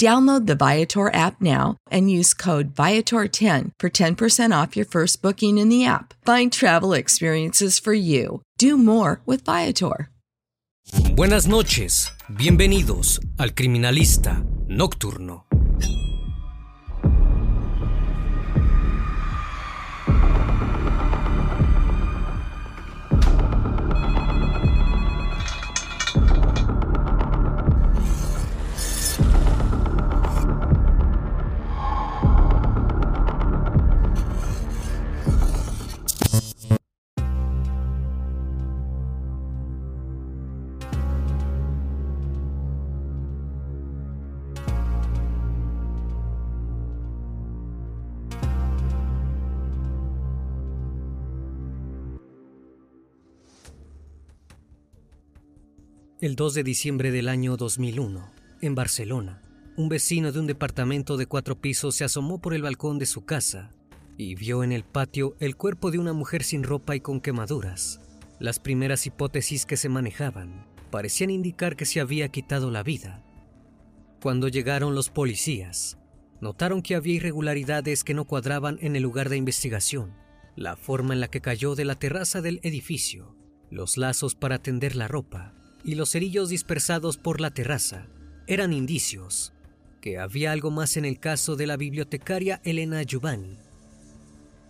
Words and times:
Download 0.00 0.46
the 0.46 0.54
Viator 0.54 1.12
app 1.12 1.42
now 1.42 1.76
and 1.90 2.10
use 2.10 2.32
code 2.32 2.74
Viator10 2.74 3.72
for 3.78 3.90
10% 3.90 4.62
off 4.62 4.74
your 4.74 4.86
first 4.86 5.20
booking 5.20 5.58
in 5.58 5.68
the 5.68 5.84
app. 5.84 6.14
Find 6.24 6.50
travel 6.50 6.94
experiences 6.94 7.78
for 7.78 7.92
you. 7.92 8.40
Do 8.56 8.78
more 8.78 9.20
with 9.26 9.44
Viator. 9.44 10.08
Buenas 11.14 11.46
noches. 11.46 12.10
Bienvenidos 12.30 13.20
al 13.38 13.50
Criminalista 13.50 14.42
Nocturno. 14.68 15.49
El 56.20 56.36
2 56.36 56.52
de 56.52 56.64
diciembre 56.64 57.12
del 57.12 57.30
año 57.30 57.56
2001, 57.56 58.30
en 58.60 58.74
Barcelona, 58.74 59.40
un 59.78 59.88
vecino 59.88 60.32
de 60.32 60.40
un 60.40 60.46
departamento 60.46 61.16
de 61.16 61.24
cuatro 61.24 61.58
pisos 61.58 61.96
se 61.96 62.04
asomó 62.04 62.42
por 62.42 62.52
el 62.52 62.60
balcón 62.60 62.98
de 62.98 63.06
su 63.06 63.24
casa 63.24 63.70
y 64.18 64.34
vio 64.34 64.62
en 64.62 64.72
el 64.72 64.84
patio 64.84 65.34
el 65.40 65.56
cuerpo 65.56 65.90
de 65.90 65.98
una 65.98 66.12
mujer 66.12 66.42
sin 66.42 66.62
ropa 66.62 66.94
y 66.94 67.00
con 67.00 67.22
quemaduras. 67.22 68.00
Las 68.38 68.58
primeras 68.58 69.06
hipótesis 69.06 69.64
que 69.64 69.78
se 69.78 69.88
manejaban 69.88 70.66
parecían 70.90 71.30
indicar 71.30 71.74
que 71.74 71.86
se 71.86 72.00
había 72.00 72.28
quitado 72.28 72.70
la 72.70 72.82
vida. 72.82 73.24
Cuando 74.20 74.48
llegaron 74.48 74.94
los 74.94 75.08
policías, 75.08 75.96
notaron 76.42 76.82
que 76.82 76.96
había 76.96 77.14
irregularidades 77.14 78.04
que 78.04 78.12
no 78.12 78.26
cuadraban 78.26 78.76
en 78.82 78.94
el 78.94 79.02
lugar 79.04 79.30
de 79.30 79.38
investigación, 79.38 80.12
la 80.54 80.76
forma 80.76 81.14
en 81.14 81.20
la 81.20 81.28
que 81.28 81.40
cayó 81.40 81.74
de 81.76 81.86
la 81.86 81.94
terraza 81.94 82.42
del 82.42 82.60
edificio, 82.62 83.34
los 83.70 83.96
lazos 83.96 84.34
para 84.34 84.58
tender 84.58 84.96
la 84.96 85.08
ropa, 85.08 85.54
y 85.84 85.94
los 85.94 86.10
cerillos 86.10 86.48
dispersados 86.48 87.16
por 87.16 87.40
la 87.40 87.50
terraza 87.50 88.06
eran 88.46 88.72
indicios 88.72 89.52
que 90.00 90.18
había 90.18 90.52
algo 90.52 90.70
más 90.70 90.96
en 90.96 91.04
el 91.04 91.20
caso 91.20 91.56
de 91.56 91.66
la 91.66 91.76
bibliotecaria 91.76 92.60
Elena 92.64 93.02
Giovanni. 93.02 93.58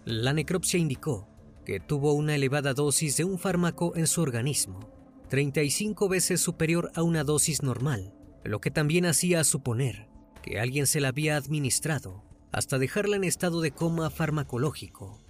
La 0.04 0.32
necropsia 0.32 0.78
indicó 0.78 1.28
que 1.64 1.80
tuvo 1.80 2.14
una 2.14 2.34
elevada 2.34 2.74
dosis 2.74 3.16
de 3.16 3.24
un 3.24 3.38
fármaco 3.38 3.92
en 3.96 4.06
su 4.06 4.22
organismo, 4.22 4.80
35 5.28 6.08
veces 6.08 6.40
superior 6.40 6.90
a 6.94 7.02
una 7.02 7.22
dosis 7.22 7.62
normal, 7.62 8.12
lo 8.44 8.60
que 8.60 8.70
también 8.70 9.06
hacía 9.06 9.44
suponer 9.44 10.08
que 10.42 10.58
alguien 10.58 10.86
se 10.86 11.00
la 11.00 11.08
había 11.08 11.36
administrado 11.36 12.24
hasta 12.50 12.78
dejarla 12.78 13.16
en 13.16 13.24
estado 13.24 13.60
de 13.60 13.70
coma 13.70 14.10
farmacológico. 14.10 15.20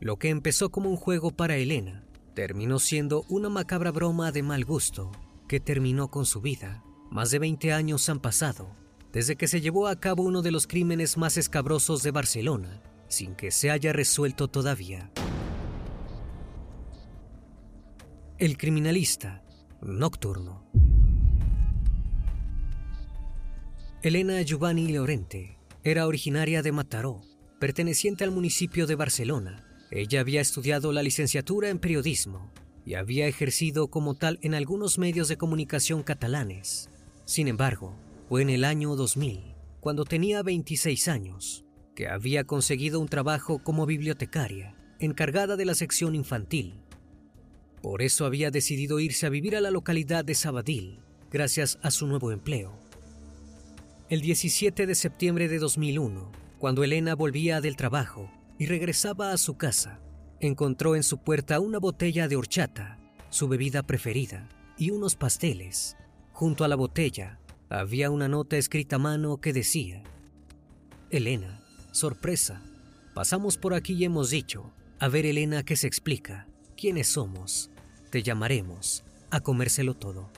Lo 0.00 0.18
que 0.18 0.28
empezó 0.28 0.70
como 0.70 0.90
un 0.90 0.96
juego 0.96 1.30
para 1.30 1.56
Elena 1.56 2.04
terminó 2.34 2.78
siendo 2.78 3.24
una 3.28 3.48
macabra 3.48 3.90
broma 3.90 4.32
de 4.32 4.42
mal 4.42 4.64
gusto 4.64 5.10
que 5.48 5.60
terminó 5.60 6.08
con 6.08 6.26
su 6.26 6.40
vida. 6.40 6.82
Más 7.10 7.30
de 7.30 7.38
20 7.38 7.72
años 7.72 8.08
han 8.08 8.20
pasado 8.20 8.82
desde 9.12 9.36
que 9.36 9.46
se 9.46 9.60
llevó 9.60 9.88
a 9.88 9.96
cabo 9.96 10.22
uno 10.22 10.42
de 10.42 10.50
los 10.50 10.66
crímenes 10.66 11.18
más 11.18 11.36
escabrosos 11.36 12.02
de 12.02 12.10
Barcelona, 12.10 12.82
sin 13.08 13.34
que 13.34 13.50
se 13.50 13.70
haya 13.70 13.92
resuelto 13.92 14.48
todavía. 14.48 15.10
El 18.38 18.56
criminalista 18.56 19.44
nocturno. 19.82 20.66
Elena 24.02 24.40
Giovanni 24.42 24.90
Llorente 24.90 25.58
era 25.84 26.06
originaria 26.06 26.62
de 26.62 26.72
Mataró, 26.72 27.20
perteneciente 27.60 28.24
al 28.24 28.30
municipio 28.30 28.86
de 28.86 28.94
Barcelona, 28.94 29.64
ella 29.94 30.20
había 30.20 30.40
estudiado 30.40 30.90
la 30.90 31.02
licenciatura 31.02 31.68
en 31.68 31.78
periodismo 31.78 32.50
y 32.86 32.94
había 32.94 33.26
ejercido 33.26 33.88
como 33.88 34.14
tal 34.14 34.38
en 34.40 34.54
algunos 34.54 34.98
medios 34.98 35.28
de 35.28 35.36
comunicación 35.36 36.02
catalanes. 36.02 36.88
Sin 37.26 37.46
embargo, 37.46 37.94
fue 38.26 38.40
en 38.40 38.48
el 38.48 38.64
año 38.64 38.96
2000, 38.96 39.54
cuando 39.80 40.06
tenía 40.06 40.42
26 40.42 41.08
años, 41.08 41.66
que 41.94 42.08
había 42.08 42.44
conseguido 42.44 43.00
un 43.00 43.08
trabajo 43.08 43.58
como 43.62 43.84
bibliotecaria, 43.84 44.74
encargada 44.98 45.56
de 45.56 45.66
la 45.66 45.74
sección 45.74 46.14
infantil. 46.14 46.80
Por 47.82 48.00
eso 48.00 48.24
había 48.24 48.50
decidido 48.50 48.98
irse 48.98 49.26
a 49.26 49.30
vivir 49.30 49.56
a 49.56 49.60
la 49.60 49.70
localidad 49.70 50.24
de 50.24 50.34
Sabadell, 50.34 51.00
gracias 51.30 51.78
a 51.82 51.90
su 51.90 52.06
nuevo 52.06 52.32
empleo. 52.32 52.78
El 54.08 54.22
17 54.22 54.86
de 54.86 54.94
septiembre 54.94 55.48
de 55.48 55.58
2001, 55.58 56.32
cuando 56.58 56.82
Elena 56.82 57.14
volvía 57.14 57.60
del 57.60 57.76
trabajo, 57.76 58.30
y 58.62 58.66
regresaba 58.66 59.32
a 59.32 59.38
su 59.38 59.56
casa, 59.56 59.98
encontró 60.38 60.94
en 60.94 61.02
su 61.02 61.18
puerta 61.18 61.58
una 61.58 61.80
botella 61.80 62.28
de 62.28 62.36
horchata, 62.36 62.96
su 63.28 63.48
bebida 63.48 63.82
preferida, 63.82 64.48
y 64.78 64.92
unos 64.92 65.16
pasteles. 65.16 65.96
Junto 66.30 66.62
a 66.62 66.68
la 66.68 66.76
botella 66.76 67.40
había 67.68 68.08
una 68.08 68.28
nota 68.28 68.56
escrita 68.56 68.94
a 68.94 68.98
mano 69.00 69.38
que 69.38 69.52
decía, 69.52 70.04
Elena, 71.10 71.60
sorpresa, 71.90 72.62
pasamos 73.14 73.56
por 73.58 73.74
aquí 73.74 73.94
y 73.94 74.04
hemos 74.04 74.30
dicho, 74.30 74.72
a 75.00 75.08
ver 75.08 75.26
Elena 75.26 75.64
qué 75.64 75.74
se 75.74 75.88
explica, 75.88 76.46
quiénes 76.76 77.08
somos, 77.08 77.68
te 78.10 78.22
llamaremos, 78.22 79.02
a 79.32 79.40
comérselo 79.40 79.94
todo. 79.94 80.30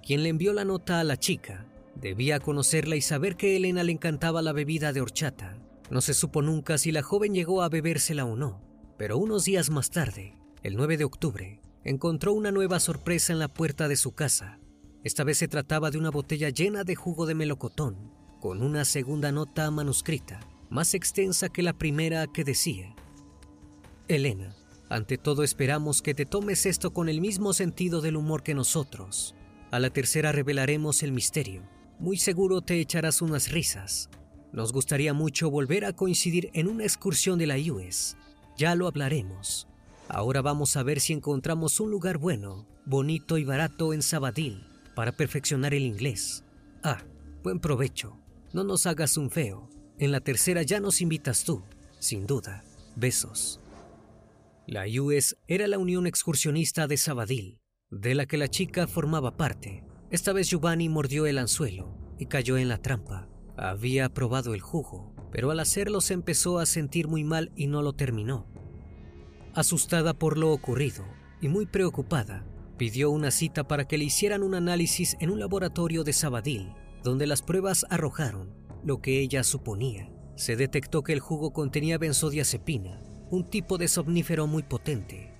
Quien 0.00 0.22
le 0.22 0.28
envió 0.28 0.52
la 0.52 0.64
nota 0.64 1.00
a 1.00 1.04
la 1.04 1.16
chica 1.16 1.66
debía 1.96 2.38
conocerla 2.38 2.94
y 2.94 3.00
saber 3.00 3.34
que 3.34 3.56
Elena 3.56 3.82
le 3.82 3.90
encantaba 3.90 4.42
la 4.42 4.52
bebida 4.52 4.92
de 4.92 5.00
horchata 5.00 5.58
No 5.90 6.00
se 6.00 6.14
supo 6.14 6.42
nunca 6.42 6.78
si 6.78 6.92
la 6.92 7.02
joven 7.02 7.34
llegó 7.34 7.62
a 7.62 7.68
bebérsela 7.68 8.24
o 8.24 8.36
no, 8.36 8.60
pero 8.98 9.18
unos 9.18 9.44
días 9.44 9.70
más 9.70 9.90
tarde, 9.90 10.36
el 10.62 10.76
9 10.76 10.96
de 10.96 11.04
octubre, 11.04 11.60
encontró 11.84 12.32
una 12.32 12.50
nueva 12.50 12.80
sorpresa 12.80 13.32
en 13.32 13.38
la 13.38 13.48
puerta 13.48 13.88
de 13.88 13.96
su 13.96 14.12
casa. 14.12 14.58
Esta 15.04 15.22
vez 15.22 15.38
se 15.38 15.48
trataba 15.48 15.90
de 15.90 15.98
una 15.98 16.10
botella 16.10 16.50
llena 16.50 16.82
de 16.82 16.96
jugo 16.96 17.26
de 17.26 17.34
melocotón, 17.34 18.12
con 18.40 18.62
una 18.62 18.84
segunda 18.84 19.30
nota 19.30 19.70
manuscrita, 19.70 20.40
más 20.68 20.94
extensa 20.94 21.48
que 21.48 21.62
la 21.62 21.72
primera 21.72 22.26
que 22.26 22.42
decía, 22.42 22.94
Elena, 24.08 24.54
ante 24.88 25.18
todo 25.18 25.42
esperamos 25.42 26.00
que 26.00 26.14
te 26.14 26.26
tomes 26.26 26.64
esto 26.64 26.92
con 26.92 27.08
el 27.08 27.20
mismo 27.20 27.52
sentido 27.52 28.00
del 28.00 28.16
humor 28.16 28.44
que 28.44 28.54
nosotros. 28.54 29.34
A 29.72 29.80
la 29.80 29.90
tercera 29.90 30.30
revelaremos 30.30 31.02
el 31.02 31.10
misterio. 31.10 31.62
Muy 31.98 32.16
seguro 32.16 32.60
te 32.60 32.78
echarás 32.78 33.20
unas 33.20 33.50
risas. 33.50 34.08
Nos 34.52 34.72
gustaría 34.72 35.12
mucho 35.12 35.50
volver 35.50 35.84
a 35.84 35.92
coincidir 35.92 36.50
en 36.54 36.68
una 36.68 36.84
excursión 36.84 37.38
de 37.38 37.46
la 37.46 37.56
US. 37.56 38.16
Ya 38.56 38.74
lo 38.74 38.86
hablaremos. 38.86 39.68
Ahora 40.08 40.40
vamos 40.40 40.76
a 40.76 40.82
ver 40.82 41.00
si 41.00 41.12
encontramos 41.12 41.80
un 41.80 41.90
lugar 41.90 42.18
bueno, 42.18 42.66
bonito 42.84 43.38
y 43.38 43.44
barato 43.44 43.92
en 43.92 44.02
Sabadell 44.02 44.64
para 44.94 45.12
perfeccionar 45.12 45.74
el 45.74 45.82
inglés. 45.82 46.44
Ah, 46.82 47.02
buen 47.42 47.60
provecho. 47.60 48.16
No 48.52 48.64
nos 48.64 48.86
hagas 48.86 49.16
un 49.16 49.30
feo. 49.30 49.68
En 49.98 50.12
la 50.12 50.20
tercera 50.20 50.62
ya 50.62 50.80
nos 50.80 51.00
invitas 51.00 51.44
tú, 51.44 51.62
sin 51.98 52.26
duda. 52.26 52.64
Besos. 52.94 53.60
La 54.66 54.84
US 55.00 55.36
era 55.46 55.68
la 55.68 55.78
Unión 55.78 56.06
Excursionista 56.06 56.86
de 56.86 56.96
Sabadell, 56.96 57.58
de 57.90 58.14
la 58.14 58.26
que 58.26 58.36
la 58.36 58.48
chica 58.48 58.86
formaba 58.86 59.36
parte. 59.36 59.84
Esta 60.10 60.32
vez 60.32 60.48
Giovanni 60.48 60.88
mordió 60.88 61.26
el 61.26 61.38
anzuelo 61.38 61.96
y 62.18 62.26
cayó 62.26 62.56
en 62.56 62.68
la 62.68 62.78
trampa. 62.78 63.28
Había 63.56 64.08
probado 64.08 64.54
el 64.54 64.60
jugo, 64.60 65.14
pero 65.32 65.50
al 65.50 65.60
hacerlo 65.60 66.00
se 66.00 66.14
empezó 66.14 66.58
a 66.58 66.66
sentir 66.66 67.08
muy 67.08 67.24
mal 67.24 67.52
y 67.56 67.66
no 67.66 67.82
lo 67.82 67.94
terminó. 67.94 68.46
Asustada 69.54 70.14
por 70.14 70.36
lo 70.36 70.52
ocurrido 70.52 71.04
y 71.40 71.48
muy 71.48 71.66
preocupada, 71.66 72.44
pidió 72.76 73.10
una 73.10 73.30
cita 73.30 73.66
para 73.66 73.86
que 73.86 73.96
le 73.96 74.04
hicieran 74.04 74.42
un 74.42 74.54
análisis 74.54 75.16
en 75.20 75.30
un 75.30 75.40
laboratorio 75.40 76.04
de 76.04 76.12
Sabadell, 76.12 76.74
donde 77.02 77.26
las 77.26 77.42
pruebas 77.42 77.86
arrojaron 77.88 78.52
lo 78.84 79.00
que 79.00 79.20
ella 79.20 79.42
suponía. 79.42 80.10
Se 80.36 80.56
detectó 80.56 81.02
que 81.02 81.14
el 81.14 81.20
jugo 81.20 81.52
contenía 81.52 81.96
benzodiazepina, 81.96 83.00
un 83.30 83.48
tipo 83.48 83.78
de 83.78 83.88
somnífero 83.88 84.46
muy 84.46 84.62
potente. 84.62 85.32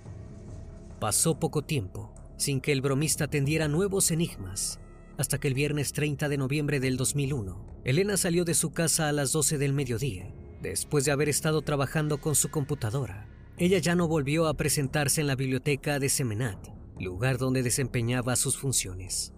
Pasó 0.99 1.39
poco 1.39 1.63
tiempo 1.63 2.15
sin 2.37 2.61
que 2.61 2.73
el 2.73 2.83
bromista 2.83 3.25
atendiera 3.25 3.69
nuevos 3.69 4.11
enigmas, 4.11 4.79
hasta 5.19 5.39
que 5.39 5.49
el 5.49 5.55
viernes 5.55 5.93
30 5.93 6.29
de 6.29 6.37
noviembre 6.37 6.81
del 6.81 6.97
2001, 6.97 7.83
Elena 7.85 8.17
salió 8.17 8.45
de 8.45 8.55
su 8.55 8.73
casa 8.73 9.09
a 9.09 9.13
las 9.13 9.33
12 9.33 9.59
del 9.59 9.73
mediodía, 9.73 10.33
después 10.63 11.05
de 11.05 11.13
haber 11.13 11.29
estado 11.29 11.63
trabajando 11.63 12.19
con 12.19 12.35
su 12.35 12.51
computadora. 12.51 13.29
Ella 13.59 13.79
ya 13.79 13.95
no 13.95 14.09
volvió 14.09 14.47
a 14.47 14.55
presentarse 14.55 15.21
en 15.21 15.27
la 15.27 15.37
biblioteca 15.37 15.99
de 15.99 16.09
Semenat, 16.09 16.69
lugar 17.01 17.39
donde 17.39 17.63
desempeñaba 17.63 18.37
sus 18.37 18.59
funciones. 18.59 19.33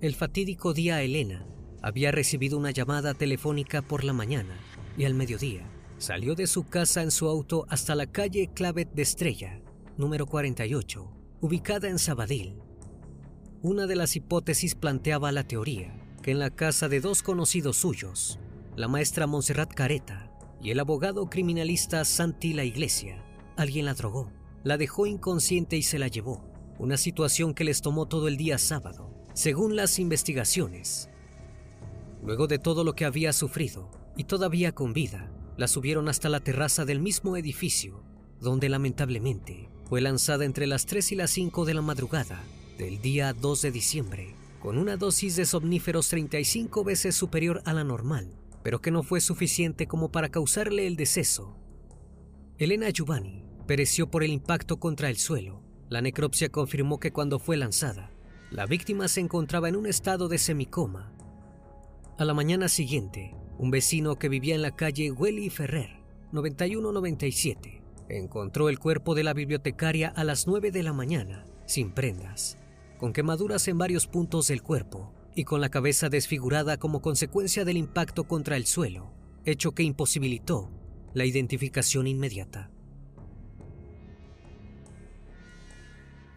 El 0.00 0.14
fatídico 0.14 0.74
día 0.74 1.00
Elena 1.00 1.46
había 1.80 2.12
recibido 2.12 2.58
una 2.58 2.70
llamada 2.70 3.14
telefónica 3.14 3.80
por 3.80 4.04
la 4.04 4.12
mañana 4.12 4.58
y 4.98 5.04
al 5.04 5.14
mediodía 5.14 5.66
salió 5.96 6.34
de 6.34 6.46
su 6.46 6.64
casa 6.64 7.02
en 7.02 7.10
su 7.10 7.28
auto 7.28 7.64
hasta 7.70 7.94
la 7.94 8.06
calle 8.06 8.50
Clavet 8.52 8.92
de 8.92 9.02
Estrella, 9.02 9.60
número 9.96 10.26
48, 10.26 11.10
ubicada 11.40 11.88
en 11.88 11.98
Sabadell. 11.98 12.58
Una 13.64 13.86
de 13.86 13.96
las 13.96 14.14
hipótesis 14.14 14.74
planteaba 14.74 15.32
la 15.32 15.48
teoría 15.48 15.90
que 16.22 16.32
en 16.32 16.38
la 16.38 16.50
casa 16.50 16.86
de 16.90 17.00
dos 17.00 17.22
conocidos 17.22 17.78
suyos, 17.78 18.38
la 18.76 18.88
maestra 18.88 19.26
Montserrat 19.26 19.72
Careta 19.72 20.30
y 20.60 20.70
el 20.70 20.80
abogado 20.80 21.30
criminalista 21.30 22.04
Santi 22.04 22.52
La 22.52 22.64
Iglesia, 22.64 23.24
alguien 23.56 23.86
la 23.86 23.94
drogó, 23.94 24.30
la 24.64 24.76
dejó 24.76 25.06
inconsciente 25.06 25.78
y 25.78 25.82
se 25.82 25.98
la 25.98 26.08
llevó, 26.08 26.44
una 26.78 26.98
situación 26.98 27.54
que 27.54 27.64
les 27.64 27.80
tomó 27.80 28.04
todo 28.04 28.28
el 28.28 28.36
día 28.36 28.58
sábado, 28.58 29.10
según 29.32 29.76
las 29.76 29.98
investigaciones. 29.98 31.08
Luego 32.22 32.46
de 32.46 32.58
todo 32.58 32.84
lo 32.84 32.94
que 32.94 33.06
había 33.06 33.32
sufrido, 33.32 33.90
y 34.14 34.24
todavía 34.24 34.74
con 34.74 34.92
vida, 34.92 35.32
la 35.56 35.68
subieron 35.68 36.10
hasta 36.10 36.28
la 36.28 36.40
terraza 36.40 36.84
del 36.84 37.00
mismo 37.00 37.38
edificio, 37.38 38.04
donde 38.42 38.68
lamentablemente 38.68 39.70
fue 39.88 40.02
lanzada 40.02 40.44
entre 40.44 40.66
las 40.66 40.84
3 40.84 41.12
y 41.12 41.16
las 41.16 41.30
5 41.30 41.64
de 41.64 41.72
la 41.72 41.80
madrugada 41.80 42.42
del 42.78 43.00
día 43.00 43.32
2 43.32 43.62
de 43.62 43.70
diciembre, 43.70 44.34
con 44.60 44.78
una 44.78 44.96
dosis 44.96 45.36
de 45.36 45.46
somníferos 45.46 46.08
35 46.08 46.82
veces 46.82 47.14
superior 47.14 47.62
a 47.64 47.72
la 47.72 47.84
normal, 47.84 48.28
pero 48.62 48.80
que 48.80 48.90
no 48.90 49.02
fue 49.02 49.20
suficiente 49.20 49.86
como 49.86 50.10
para 50.10 50.30
causarle 50.30 50.86
el 50.86 50.96
deceso. 50.96 51.56
Elena 52.58 52.90
Giovanni 52.90 53.44
pereció 53.66 54.10
por 54.10 54.24
el 54.24 54.32
impacto 54.32 54.78
contra 54.78 55.08
el 55.08 55.18
suelo. 55.18 55.62
La 55.88 56.00
necropsia 56.00 56.48
confirmó 56.48 56.98
que 56.98 57.12
cuando 57.12 57.38
fue 57.38 57.56
lanzada, 57.56 58.10
la 58.50 58.66
víctima 58.66 59.06
se 59.08 59.20
encontraba 59.20 59.68
en 59.68 59.76
un 59.76 59.86
estado 59.86 60.28
de 60.28 60.38
semicoma. 60.38 61.12
A 62.18 62.24
la 62.24 62.34
mañana 62.34 62.68
siguiente, 62.68 63.34
un 63.58 63.70
vecino 63.70 64.16
que 64.16 64.28
vivía 64.28 64.54
en 64.54 64.62
la 64.62 64.74
calle 64.74 65.12
Welly 65.12 65.50
Ferrer, 65.50 66.00
9197, 66.32 67.82
encontró 68.08 68.68
el 68.68 68.78
cuerpo 68.78 69.14
de 69.14 69.24
la 69.24 69.32
bibliotecaria 69.32 70.08
a 70.08 70.24
las 70.24 70.46
9 70.46 70.70
de 70.72 70.82
la 70.82 70.92
mañana, 70.92 71.46
sin 71.66 71.92
prendas, 71.92 72.58
con 73.04 73.12
quemaduras 73.12 73.68
en 73.68 73.76
varios 73.76 74.06
puntos 74.06 74.48
del 74.48 74.62
cuerpo 74.62 75.12
y 75.34 75.44
con 75.44 75.60
la 75.60 75.68
cabeza 75.68 76.08
desfigurada 76.08 76.78
como 76.78 77.02
consecuencia 77.02 77.66
del 77.66 77.76
impacto 77.76 78.24
contra 78.24 78.56
el 78.56 78.64
suelo, 78.64 79.12
hecho 79.44 79.72
que 79.72 79.82
imposibilitó 79.82 80.70
la 81.12 81.26
identificación 81.26 82.06
inmediata. 82.06 82.70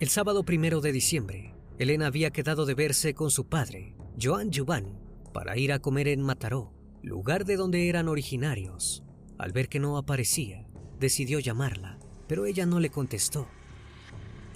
El 0.01 0.09
sábado 0.09 0.43
primero 0.43 0.81
de 0.81 0.91
diciembre, 0.91 1.55
Elena 1.79 2.07
había 2.07 2.31
quedado 2.31 2.65
de 2.65 2.73
verse 2.73 3.13
con 3.13 3.31
su 3.31 3.47
padre, 3.47 3.95
Joan 4.21 4.51
Giovanni, 4.51 4.99
para 5.31 5.57
ir 5.57 5.71
a 5.71 5.79
comer 5.79 6.09
en 6.09 6.21
Mataró, 6.21 6.73
lugar 7.01 7.45
de 7.45 7.55
donde 7.55 7.87
eran 7.87 8.09
originarios. 8.09 9.05
Al 9.37 9.53
ver 9.53 9.69
que 9.69 9.79
no 9.79 9.95
aparecía, 9.95 10.67
decidió 10.99 11.39
llamarla, 11.39 11.97
pero 12.27 12.45
ella 12.45 12.65
no 12.65 12.81
le 12.81 12.89
contestó. 12.89 13.47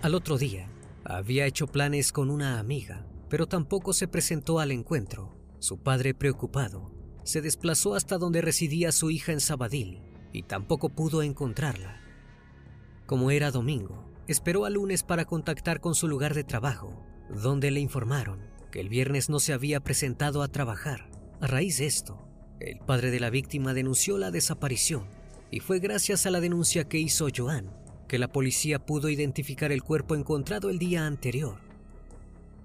Al 0.02 0.14
otro 0.14 0.38
día, 0.38 0.68
había 1.04 1.46
hecho 1.46 1.68
planes 1.68 2.12
con 2.12 2.30
una 2.30 2.60
amiga, 2.60 3.06
pero 3.30 3.48
tampoco 3.48 3.94
se 3.94 4.08
presentó 4.08 4.60
al 4.60 4.72
encuentro. 4.72 5.36
Su 5.60 5.78
padre, 5.78 6.14
preocupado, 6.14 6.92
se 7.24 7.42
desplazó 7.42 7.96
hasta 7.96 8.18
donde 8.18 8.42
residía 8.42 8.92
su 8.92 9.10
hija 9.10 9.32
en 9.32 9.40
Sabadell 9.40 10.02
y 10.34 10.44
tampoco 10.44 10.90
pudo 10.90 11.22
encontrarla. 11.22 12.02
Como 13.06 13.32
era 13.32 13.52
domingo, 13.52 14.10
esperó 14.28 14.66
al 14.66 14.74
lunes 14.74 15.04
para 15.04 15.26
contactar 15.26 15.82
con 15.82 15.96
su 15.96 16.08
lugar 16.08 16.34
de 16.34 16.44
trabajo, 16.44 17.06
donde 17.30 17.72
le 17.72 17.80
informaron 17.80 18.40
que 18.72 18.80
el 18.80 18.90
viernes 18.90 19.30
no 19.30 19.40
se 19.40 19.54
había 19.54 19.82
presentado 19.82 20.44
a 20.44 20.48
trabajar. 20.48 21.10
A 21.42 21.48
raíz 21.48 21.78
de 21.78 21.88
esto, 21.88 22.28
el 22.60 22.80
padre 22.80 23.12
de 23.12 23.20
la 23.20 23.30
víctima 23.30 23.74
denunció 23.74 24.18
la 24.18 24.32
desaparición 24.32 25.06
y 25.50 25.60
fue 25.60 25.80
gracias 25.80 26.26
a 26.26 26.32
la 26.32 26.40
denuncia 26.40 26.86
que 26.86 27.00
hizo 27.00 27.28
Joan 27.36 27.81
que 28.12 28.20
la 28.20 28.28
policía 28.28 28.86
pudo 28.86 29.08
identificar 29.08 29.72
el 29.72 29.84
cuerpo 29.84 30.16
encontrado 30.16 30.70
el 30.70 30.80
día 30.80 31.08
anterior. 31.08 31.62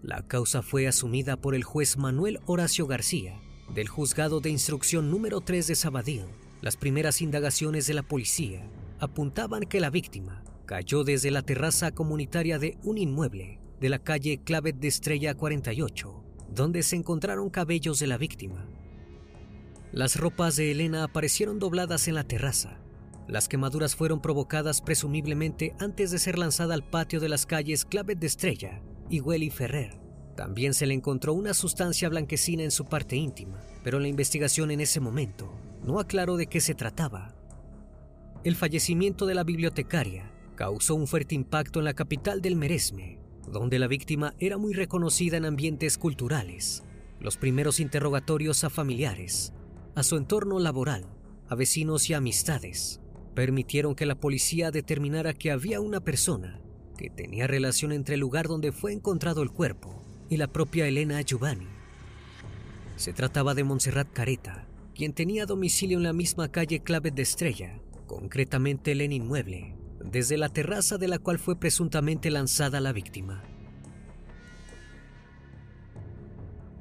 La 0.02 0.26
causa 0.26 0.60
fue 0.60 0.88
asumida 0.88 1.36
por 1.36 1.54
el 1.54 1.62
juez 1.62 1.98
Manuel 1.98 2.40
Horacio 2.46 2.88
García 2.88 3.40
del 3.72 3.86
juzgado 3.86 4.40
de 4.40 4.50
instrucción 4.50 5.08
número 5.08 5.40
3 5.40 5.68
de 5.68 5.76
Sabadell. 5.76 6.26
Las 6.62 6.76
primeras 6.76 7.22
indagaciones 7.22 7.86
de 7.86 7.94
la 7.94 8.02
policía 8.02 8.68
apuntaban 8.98 9.62
que 9.62 9.78
la 9.78 9.90
víctima 9.90 10.42
cayó 10.64 11.04
desde 11.04 11.30
la 11.30 11.42
terraza 11.42 11.92
comunitaria 11.92 12.58
de 12.58 12.76
un 12.82 12.98
inmueble 12.98 13.60
de 13.78 13.88
la 13.88 14.00
calle 14.00 14.40
Clavet 14.42 14.74
de 14.80 14.88
Estrella 14.88 15.36
48, 15.36 16.24
donde 16.52 16.82
se 16.82 16.96
encontraron 16.96 17.50
cabellos 17.50 18.00
de 18.00 18.08
la 18.08 18.18
víctima 18.18 18.66
las 19.96 20.16
ropas 20.16 20.56
de 20.56 20.72
Elena 20.72 21.04
aparecieron 21.04 21.58
dobladas 21.58 22.06
en 22.06 22.16
la 22.16 22.24
terraza. 22.24 22.76
Las 23.28 23.48
quemaduras 23.48 23.96
fueron 23.96 24.20
provocadas 24.20 24.80
presumiblemente 24.80 25.74
antes 25.80 26.10
de 26.10 26.18
ser 26.18 26.38
lanzada 26.38 26.74
al 26.74 26.84
patio 26.84 27.18
de 27.18 27.28
las 27.28 27.44
calles 27.44 27.84
Clavet 27.84 28.18
de 28.18 28.26
Estrella 28.28 28.80
y 29.10 29.20
Welly 29.20 29.50
Ferrer. 29.50 29.98
También 30.36 30.74
se 30.74 30.86
le 30.86 30.94
encontró 30.94 31.32
una 31.32 31.54
sustancia 31.54 32.08
blanquecina 32.08 32.62
en 32.62 32.70
su 32.70 32.84
parte 32.84 33.16
íntima, 33.16 33.60
pero 33.82 33.98
la 33.98 34.08
investigación 34.08 34.70
en 34.70 34.80
ese 34.80 35.00
momento 35.00 35.52
no 35.82 35.98
aclaró 35.98 36.36
de 36.36 36.46
qué 36.46 36.60
se 36.60 36.74
trataba. 36.74 37.34
El 38.44 38.54
fallecimiento 38.54 39.26
de 39.26 39.34
la 39.34 39.42
bibliotecaria 39.42 40.30
causó 40.54 40.94
un 40.94 41.06
fuerte 41.06 41.34
impacto 41.34 41.80
en 41.80 41.86
la 41.86 41.94
capital 41.94 42.42
del 42.42 42.54
Meresme, 42.54 43.18
donde 43.50 43.78
la 43.78 43.88
víctima 43.88 44.34
era 44.38 44.56
muy 44.56 44.72
reconocida 44.72 45.36
en 45.36 45.46
ambientes 45.46 45.98
culturales. 45.98 46.84
Los 47.18 47.36
primeros 47.38 47.80
interrogatorios 47.80 48.62
a 48.62 48.70
familiares 48.70 49.52
a 49.96 50.02
su 50.02 50.18
entorno 50.18 50.58
laboral, 50.58 51.06
a 51.48 51.54
vecinos 51.54 52.10
y 52.10 52.14
amistades, 52.14 53.00
permitieron 53.36 53.94
que 53.94 54.06
la 54.06 54.14
policía 54.14 54.70
determinara 54.70 55.34
que 55.34 55.50
había 55.50 55.78
una 55.78 56.00
persona 56.00 56.58
que 56.96 57.10
tenía 57.10 57.46
relación 57.46 57.92
entre 57.92 58.14
el 58.14 58.20
lugar 58.22 58.48
donde 58.48 58.72
fue 58.72 58.94
encontrado 58.94 59.42
el 59.42 59.50
cuerpo 59.50 60.02
y 60.30 60.38
la 60.38 60.46
propia 60.46 60.88
Elena 60.88 61.20
Giovanni. 61.20 61.68
Se 62.96 63.12
trataba 63.12 63.54
de 63.54 63.62
Montserrat 63.62 64.10
Careta, 64.10 64.66
quien 64.94 65.12
tenía 65.12 65.44
domicilio 65.44 65.98
en 65.98 66.04
la 66.04 66.14
misma 66.14 66.50
calle 66.50 66.80
Clavet 66.80 67.14
de 67.14 67.22
Estrella, 67.22 67.78
concretamente 68.06 68.92
el 68.92 69.02
inmueble, 69.12 69.76
desde 70.02 70.38
la 70.38 70.48
terraza 70.48 70.96
de 70.96 71.08
la 71.08 71.18
cual 71.18 71.38
fue 71.38 71.60
presuntamente 71.60 72.30
lanzada 72.30 72.80
la 72.80 72.94
víctima. 72.94 73.44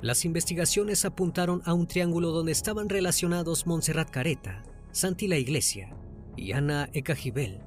Las 0.02 0.24
investigaciones 0.24 1.04
apuntaron 1.04 1.62
a 1.66 1.74
un 1.74 1.86
triángulo 1.86 2.32
donde 2.32 2.54
estaban 2.54 2.88
relacionados 2.88 3.68
Montserrat 3.68 4.10
Careta, 4.10 4.64
Santi 4.94 5.28
la 5.28 5.38
Iglesia 5.38 5.94
y 6.38 6.52
Ana 6.52 6.90
Ecajibel. 6.94 7.60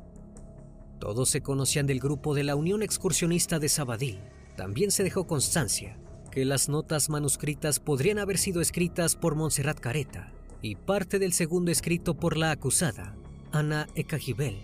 Todos 0.98 1.28
se 1.28 1.40
conocían 1.40 1.86
del 1.86 2.00
grupo 2.00 2.34
de 2.34 2.44
la 2.44 2.56
Unión 2.56 2.82
Excursionista 2.82 3.58
de 3.58 3.68
Sabadell. 3.68 4.20
También 4.56 4.90
se 4.90 5.04
dejó 5.04 5.26
constancia 5.26 5.98
que 6.30 6.44
las 6.44 6.68
notas 6.68 7.08
manuscritas 7.08 7.80
podrían 7.80 8.18
haber 8.18 8.38
sido 8.38 8.60
escritas 8.60 9.16
por 9.16 9.36
Montserrat 9.36 9.78
Careta 9.78 10.32
y 10.60 10.74
parte 10.74 11.18
del 11.18 11.32
segundo 11.32 11.70
escrito 11.70 12.14
por 12.14 12.36
la 12.36 12.50
acusada, 12.50 13.16
Ana 13.52 13.86
Ecajibel. 13.94 14.58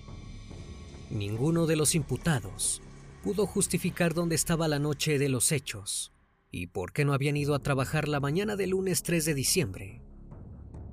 Ninguno 1.10 1.66
de 1.66 1.76
los 1.76 1.94
imputados 1.94 2.82
pudo 3.22 3.46
justificar 3.46 4.12
dónde 4.12 4.34
estaba 4.34 4.68
la 4.68 4.78
noche 4.78 5.18
de 5.18 5.28
los 5.28 5.52
hechos 5.52 6.12
y 6.50 6.66
por 6.66 6.92
qué 6.92 7.04
no 7.04 7.12
habían 7.14 7.36
ido 7.36 7.54
a 7.54 7.60
trabajar 7.60 8.08
la 8.08 8.20
mañana 8.20 8.56
del 8.56 8.70
lunes 8.70 9.02
3 9.02 9.24
de 9.24 9.34
diciembre. 9.34 10.02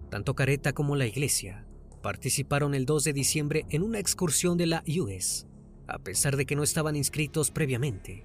Tanto 0.09 0.35
Careta 0.35 0.73
como 0.73 0.95
la 0.95 1.07
iglesia 1.07 1.65
participaron 2.01 2.73
el 2.73 2.85
2 2.85 3.03
de 3.05 3.13
diciembre 3.13 3.65
en 3.69 3.83
una 3.83 3.99
excursión 3.99 4.57
de 4.57 4.65
la 4.65 4.83
US, 4.99 5.45
a 5.87 5.99
pesar 5.99 6.35
de 6.35 6.45
que 6.45 6.55
no 6.55 6.63
estaban 6.63 6.95
inscritos 6.95 7.51
previamente. 7.51 8.23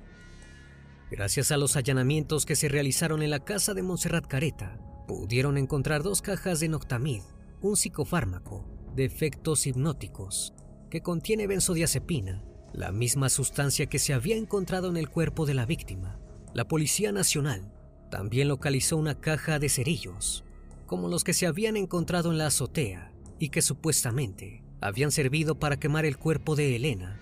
Gracias 1.11 1.53
a 1.53 1.57
los 1.57 1.77
allanamientos 1.77 2.47
que 2.47 2.57
se 2.57 2.69
realizaron 2.69 3.23
en 3.23 3.31
la 3.31 3.45
casa 3.45 3.75
de 3.75 3.83
Montserrat 3.83 4.27
Careta, 4.27 4.79
pudieron 5.07 5.57
encontrar 5.57 6.03
dos 6.03 6.21
cajas 6.21 6.59
de 6.61 6.69
Noctamid, 6.69 7.23
un 7.63 7.77
psicofármaco 7.77 8.67
de 8.95 9.05
efectos 9.05 9.67
hipnóticos 9.67 10.53
que 10.91 11.03
contiene 11.03 11.47
benzodiazepina, 11.47 12.43
la 12.73 12.93
misma 12.93 13.29
sustancia 13.29 13.87
que 13.87 13.99
se 13.99 14.15
había 14.15 14.37
encontrado 14.37 14.89
en 14.89 14.97
el 14.97 15.09
cuerpo 15.09 15.47
de 15.47 15.55
la 15.55 15.67
víctima. 15.67 16.19
La 16.55 16.67
Policía 16.67 17.13
Nacional 17.13 17.73
también 18.11 18.49
localizó 18.49 18.97
una 18.97 19.21
caja 19.21 19.59
de 19.59 19.69
cerillos, 19.69 20.45
como 20.87 21.09
los 21.09 21.25
que 21.25 21.35
se 21.35 21.47
habían 21.47 21.77
encontrado 21.77 22.31
en 22.31 22.39
la 22.39 22.47
azotea 22.47 23.13
y 23.39 23.51
que 23.51 23.63
supuestamente 23.63 24.63
habían 24.81 25.11
servido 25.11 25.59
para 25.59 25.79
quemar 25.79 26.05
el 26.05 26.17
cuerpo 26.17 26.57
de 26.57 26.77
Elena. 26.77 27.21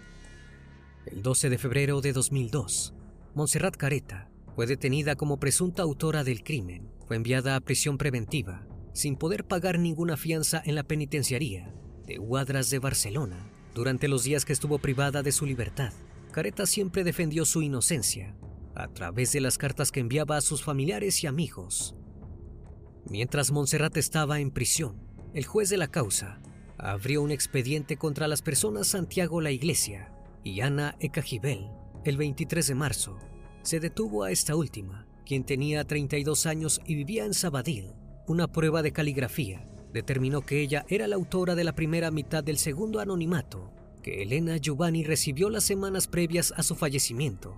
El 1.07 1.23
12 1.23 1.51
de 1.51 1.59
febrero 1.59 2.01
de 2.01 2.13
2002, 2.13 2.95
Montserrat 3.35 3.77
Careta 3.77 4.31
fue 4.55 4.67
detenida 4.67 5.17
como 5.17 5.39
presunta 5.39 5.83
autora 5.83 6.25
del 6.25 6.43
crimen. 6.43 6.91
Fue 7.07 7.17
enviada 7.17 7.57
a 7.57 7.61
prisión 7.61 7.99
preventiva 7.99 8.67
sin 8.95 9.17
poder 9.17 9.45
pagar 9.45 9.79
ninguna 9.79 10.17
fianza 10.17 10.63
en 10.65 10.77
la 10.77 10.85
penitenciaría 10.85 11.75
de 12.07 12.17
Guadras 12.17 12.71
de 12.71 12.79
Barcelona. 12.79 13.51
Durante 13.75 14.07
los 14.07 14.23
días 14.23 14.45
que 14.45 14.53
estuvo 14.53 14.79
privada 14.79 15.23
de 15.23 15.33
su 15.33 15.47
libertad, 15.47 15.93
Careta 16.31 16.65
siempre 16.65 17.03
defendió 17.03 17.45
su 17.45 17.63
inocencia 17.63 18.37
a 18.77 18.89
través 18.89 19.33
de 19.33 19.41
las 19.41 19.59
cartas 19.59 19.91
que 19.91 20.01
enviaba 20.01 20.37
a 20.37 20.41
sus 20.41 20.63
familiares 20.63 21.23
y 21.23 21.27
amigos. 21.27 21.97
Mientras 23.11 23.51
Montserrat 23.51 23.97
estaba 23.97 24.41
en 24.41 24.51
prisión, 24.51 24.97
el 25.35 25.45
juez 25.45 25.69
de 25.69 25.77
la 25.77 25.89
causa 25.89 26.39
abrió 26.79 27.21
un 27.21 27.33
expediente 27.33 27.97
contra 27.97 28.29
las 28.29 28.41
personas 28.41 28.87
Santiago 28.87 29.41
La 29.41 29.51
Iglesia 29.51 30.13
y 30.45 30.61
Ana 30.61 30.97
Ecajibel 31.01 31.69
el 32.05 32.17
23 32.17 32.67
de 32.69 32.75
marzo. 32.75 33.19
Se 33.63 33.81
detuvo 33.81 34.23
a 34.23 34.31
esta 34.31 34.55
última, 34.55 35.07
quien 35.27 35.45
tenía 35.45 35.85
32 35.85 36.47
años 36.47 36.81
y 36.87 36.95
vivía 36.95 37.25
en 37.25 37.35
Sabadell. 37.35 37.95
Una 38.29 38.47
prueba 38.47 38.83
de 38.83 38.93
caligrafía 38.93 39.67
determinó 39.93 40.43
que 40.43 40.61
ella 40.61 40.85
era 40.89 41.09
la 41.09 41.17
autora 41.17 41.55
de 41.55 41.65
la 41.65 41.75
primera 41.75 42.11
mitad 42.11 42.45
del 42.45 42.59
segundo 42.59 43.01
anonimato 43.01 43.73
que 44.03 44.23
Elena 44.23 44.59
Giovanni 44.59 45.03
recibió 45.03 45.49
las 45.49 45.65
semanas 45.65 46.07
previas 46.07 46.53
a 46.57 46.63
su 46.63 46.75
fallecimiento. 46.75 47.57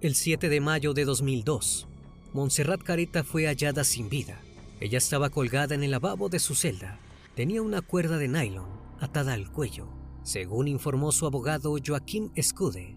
El 0.00 0.16
7 0.16 0.48
de 0.48 0.60
mayo 0.60 0.92
de 0.92 1.04
2002, 1.04 1.86
Montserrat 2.32 2.82
Careta 2.82 3.22
fue 3.22 3.46
hallada 3.46 3.84
sin 3.84 4.08
vida 4.08 4.40
ella 4.80 4.98
estaba 4.98 5.30
colgada 5.30 5.74
en 5.74 5.82
el 5.82 5.92
lavabo 5.92 6.28
de 6.28 6.38
su 6.38 6.54
celda. 6.54 6.98
Tenía 7.34 7.62
una 7.62 7.82
cuerda 7.82 8.18
de 8.18 8.28
nylon 8.28 8.68
atada 9.00 9.32
al 9.32 9.50
cuello, 9.50 9.88
según 10.22 10.68
informó 10.68 11.12
su 11.12 11.26
abogado 11.26 11.76
Joaquín 11.84 12.32
Escude. 12.34 12.96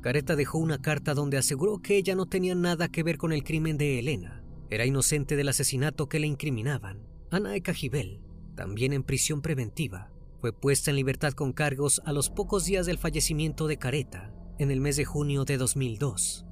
Careta 0.00 0.34
dejó 0.34 0.58
una 0.58 0.82
carta 0.82 1.14
donde 1.14 1.38
aseguró 1.38 1.80
que 1.80 1.96
ella 1.96 2.14
no 2.14 2.26
tenía 2.26 2.54
nada 2.54 2.88
que 2.88 3.02
ver 3.02 3.18
con 3.18 3.32
el 3.32 3.44
crimen 3.44 3.78
de 3.78 3.98
Elena. 3.98 4.42
Era 4.68 4.84
inocente 4.84 5.36
del 5.36 5.48
asesinato 5.48 6.08
que 6.08 6.18
le 6.18 6.26
incriminaban. 6.26 7.06
Ana 7.30 7.54
Ecajibel, 7.54 8.20
también 8.56 8.92
en 8.92 9.04
prisión 9.04 9.42
preventiva, 9.42 10.10
fue 10.40 10.52
puesta 10.52 10.90
en 10.90 10.96
libertad 10.96 11.32
con 11.34 11.52
cargos 11.52 12.02
a 12.04 12.12
los 12.12 12.30
pocos 12.30 12.64
días 12.64 12.84
del 12.86 12.98
fallecimiento 12.98 13.68
de 13.68 13.78
Careta, 13.78 14.34
en 14.58 14.70
el 14.72 14.80
mes 14.80 14.96
de 14.96 15.04
junio 15.04 15.44
de 15.44 15.56
2002. 15.56 16.46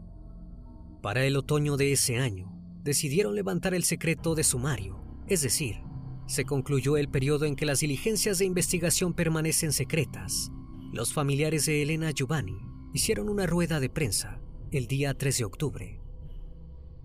Para 1.02 1.24
el 1.24 1.36
otoño 1.36 1.76
de 1.76 1.92
ese 1.92 2.18
año, 2.18 2.59
decidieron 2.82 3.34
levantar 3.34 3.74
el 3.74 3.84
secreto 3.84 4.34
de 4.34 4.44
sumario, 4.44 5.02
es 5.26 5.42
decir, 5.42 5.82
se 6.26 6.44
concluyó 6.44 6.96
el 6.96 7.08
periodo 7.08 7.44
en 7.44 7.56
que 7.56 7.66
las 7.66 7.80
diligencias 7.80 8.38
de 8.38 8.44
investigación 8.44 9.14
permanecen 9.14 9.72
secretas. 9.72 10.50
Los 10.92 11.12
familiares 11.12 11.66
de 11.66 11.82
Elena 11.82 12.12
Giovanni 12.12 12.58
hicieron 12.94 13.28
una 13.28 13.46
rueda 13.46 13.80
de 13.80 13.90
prensa 13.90 14.40
el 14.70 14.86
día 14.86 15.14
3 15.14 15.38
de 15.38 15.44
octubre, 15.44 16.00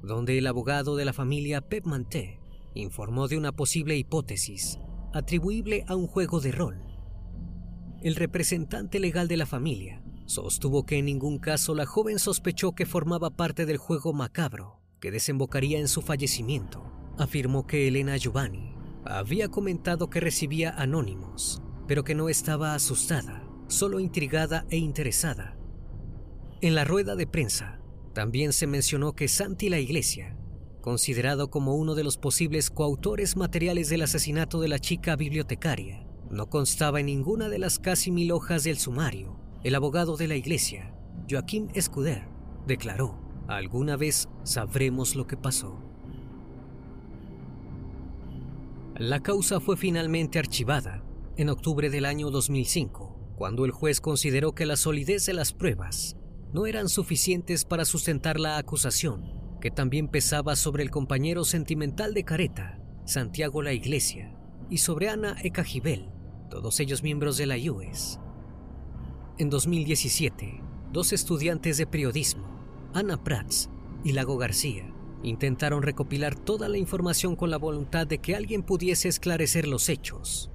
donde 0.01 0.38
el 0.38 0.48
abogado 0.48 0.96
de 0.96 1.05
la 1.05 1.13
familia 1.13 1.62
Pep 1.62 1.86
Manté 1.86 2.39
informó 2.74 3.27
de 3.27 3.38
una 3.38 3.51
posible 3.51 3.98
hipótesis 3.98 4.79
atribuible 5.13 5.86
a 5.88 5.96
un 5.96 6.08
juego 6.08 6.39
de 6.39 6.51
rol. 6.51 6.82
El 8.01 8.15
representante 8.15 9.00
legal 9.00 9.27
de 9.27 9.38
la 9.38 9.46
familia 9.46 10.03
sostuvo 10.25 10.86
que 10.86 10.98
en 10.98 11.05
ningún 11.05 11.39
caso 11.39 11.74
la 11.74 11.86
joven 11.86 12.20
sospechó 12.20 12.74
que 12.74 12.86
formaba 12.86 13.29
parte 13.32 13.65
del 13.65 13.77
juego 13.77 14.13
macabro 14.13 14.75
que 15.00 15.12
desembocaría 15.12 15.80
en 15.80 15.88
su 15.88 16.02
fallecimiento, 16.02 16.84
afirmó 17.18 17.66
que 17.66 17.88
Elena 17.88 18.18
Giovanni 18.18 18.75
había 19.06 19.50
comentado 19.50 20.10
que 20.10 20.20
recibía 20.20 20.72
anónimos, 20.72 21.62
pero 21.88 22.04
que 22.04 22.16
no 22.16 22.30
estaba 22.30 22.74
asustada, 22.74 23.48
solo 23.68 24.00
intrigada 24.00 24.66
e 24.70 24.78
interesada. 24.78 25.58
En 26.62 26.74
la 26.74 26.84
rueda 26.84 27.16
de 27.16 27.28
prensa 27.28 27.80
también 28.14 28.54
se 28.54 28.66
mencionó 28.66 29.14
que 29.14 29.28
Santi 29.28 29.70
la 29.70 29.80
Iglesia, 29.80 30.38
considerado 30.82 31.50
como 31.50 31.75
uno 31.75 31.96
de 31.96 32.04
los 32.04 32.18
posibles 32.18 32.70
coautores 32.70 33.36
materiales 33.36 33.90
del 33.90 34.02
asesinato 34.02 34.60
de 34.62 34.70
la 34.70 34.80
chica 34.80 35.16
bibliotecaria, 35.16 36.06
no 36.32 36.50
constaba 36.50 37.00
en 37.00 37.08
ninguna 37.08 37.50
de 37.50 37.60
las 37.60 37.78
casi 37.78 38.12
mil 38.12 38.32
hojas 38.32 38.64
del 38.64 38.78
sumario. 38.78 39.40
El 39.64 39.75
abogado 39.75 40.18
de 40.18 40.28
la 40.28 40.36
Iglesia, 40.36 40.96
Joaquín 41.30 41.70
Escuder, 41.74 42.28
declaró 42.68 43.25
Alguna 43.48 43.96
vez 43.96 44.28
sabremos 44.44 45.16
lo 45.16 45.28
que 45.28 45.38
pasó. 45.38 45.80
La 48.98 49.22
causa 49.22 49.60
fue 49.60 49.78
finalmente 49.78 50.40
archivada 50.40 51.04
en 51.38 51.50
octubre 51.50 51.92
del 51.92 52.06
año 52.06 52.32
2005, 52.32 53.34
cuando 53.36 53.66
el 53.66 53.72
juez 53.72 54.02
consideró 54.02 54.54
que 54.54 54.66
la 54.66 54.78
solidez 54.78 55.28
de 55.28 55.34
las 55.34 55.54
pruebas 55.54 56.18
no 56.54 56.66
eran 56.66 56.90
suficientes 56.90 57.66
para 57.66 57.86
sustentar 57.86 58.40
la 58.40 58.58
acusación, 58.58 59.58
que 59.62 59.70
también 59.70 60.08
pesaba 60.08 60.56
sobre 60.56 60.82
el 60.82 60.90
compañero 60.90 61.44
sentimental 61.44 62.16
de 62.16 62.24
Careta, 62.24 62.80
Santiago 63.06 63.62
La 63.62 63.74
Iglesia, 63.74 64.36
y 64.72 64.80
sobre 64.80 65.10
Ana 65.10 65.36
Ecajibel, 65.44 66.10
todos 66.50 66.80
ellos 66.80 67.04
miembros 67.04 67.38
de 67.38 67.46
la 67.46 67.58
US. 67.58 68.20
En 69.38 69.52
2017, 69.52 70.64
dos 70.92 71.14
estudiantes 71.14 71.78
de 71.78 71.86
periodismo 71.86 72.54
Ana 72.96 73.22
Prats 73.22 73.70
y 74.06 74.14
Lago 74.14 74.38
García 74.38 74.90
intentaron 75.22 75.84
recopilar 75.84 76.34
toda 76.34 76.70
la 76.70 76.78
información 76.78 77.36
con 77.36 77.50
la 77.50 77.58
voluntad 77.58 78.08
de 78.08 78.20
que 78.20 78.38
alguien 78.38 78.64
pudiese 78.64 79.10
esclarecer 79.10 79.68
los 79.68 79.90
hechos. 79.90 80.50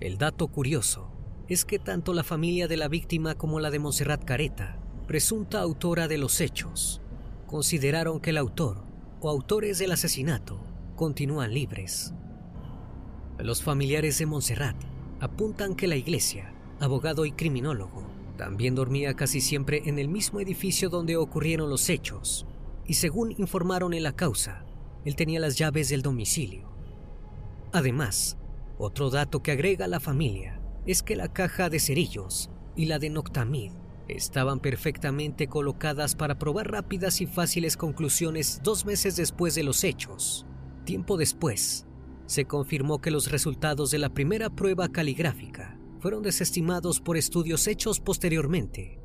El 0.00 0.18
dato 0.18 0.48
curioso 0.48 1.08
es 1.46 1.64
que 1.64 1.78
tanto 1.78 2.14
la 2.14 2.24
familia 2.24 2.66
de 2.66 2.76
la 2.76 2.88
víctima 2.88 3.36
como 3.36 3.60
la 3.60 3.70
de 3.70 3.78
Montserrat 3.78 4.24
Careta, 4.24 4.80
presunta 5.06 5.60
autora 5.60 6.08
de 6.08 6.18
los 6.18 6.40
hechos, 6.40 7.00
consideraron 7.46 8.18
que 8.18 8.30
el 8.30 8.38
autor 8.38 8.82
o 9.20 9.30
autores 9.30 9.78
del 9.78 9.92
asesinato 9.92 10.58
continúan 10.96 11.54
libres. 11.54 12.12
Los 13.38 13.62
familiares 13.62 14.18
de 14.18 14.26
Montserrat 14.26 14.76
apuntan 15.20 15.76
que 15.76 15.86
la 15.86 15.94
iglesia, 15.94 16.52
abogado 16.80 17.24
y 17.24 17.30
criminólogo, 17.30 18.15
también 18.36 18.74
dormía 18.74 19.14
casi 19.14 19.40
siempre 19.40 19.82
en 19.86 19.98
el 19.98 20.08
mismo 20.08 20.40
edificio 20.40 20.88
donde 20.88 21.16
ocurrieron 21.16 21.70
los 21.70 21.88
hechos, 21.88 22.46
y 22.86 22.94
según 22.94 23.32
informaron 23.38 23.94
en 23.94 24.02
la 24.02 24.14
causa, 24.14 24.64
él 25.04 25.16
tenía 25.16 25.40
las 25.40 25.56
llaves 25.56 25.88
del 25.88 26.02
domicilio. 26.02 26.68
Además, 27.72 28.38
otro 28.78 29.10
dato 29.10 29.42
que 29.42 29.52
agrega 29.52 29.88
la 29.88 30.00
familia 30.00 30.60
es 30.86 31.02
que 31.02 31.16
la 31.16 31.32
caja 31.32 31.68
de 31.68 31.80
cerillos 31.80 32.50
y 32.76 32.86
la 32.86 32.98
de 32.98 33.10
Noctamid 33.10 33.72
estaban 34.08 34.60
perfectamente 34.60 35.48
colocadas 35.48 36.14
para 36.14 36.38
probar 36.38 36.70
rápidas 36.70 37.20
y 37.20 37.26
fáciles 37.26 37.76
conclusiones 37.76 38.60
dos 38.62 38.84
meses 38.84 39.16
después 39.16 39.54
de 39.54 39.64
los 39.64 39.82
hechos. 39.82 40.46
Tiempo 40.84 41.16
después, 41.16 41.86
se 42.26 42.44
confirmó 42.44 43.00
que 43.00 43.10
los 43.10 43.30
resultados 43.30 43.90
de 43.90 43.98
la 43.98 44.10
primera 44.10 44.50
prueba 44.50 44.88
caligráfica 44.88 45.75
fueron 46.06 46.22
desestimados 46.22 47.00
por 47.00 47.16
estudios 47.16 47.66
hechos 47.66 47.98
posteriormente. 47.98 49.00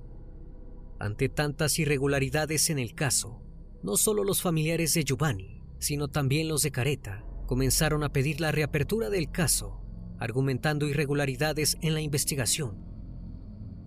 Ante 0.99 1.29
tantas 1.29 1.79
irregularidades 1.79 2.69
en 2.69 2.77
el 2.77 2.93
caso, 2.93 3.41
no 3.81 3.97
solo 3.97 4.23
los 4.23 4.43
familiares 4.43 4.93
de 4.93 5.03
Giovanni, 5.03 5.63
sino 5.79 6.09
también 6.09 6.47
los 6.47 6.61
de 6.61 6.69
Careta, 6.69 7.25
comenzaron 7.47 8.03
a 8.03 8.13
pedir 8.13 8.39
la 8.39 8.51
reapertura 8.51 9.09
del 9.09 9.31
caso, 9.31 9.81
argumentando 10.19 10.87
irregularidades 10.87 11.75
en 11.81 11.95
la 11.95 12.01
investigación. 12.01 12.85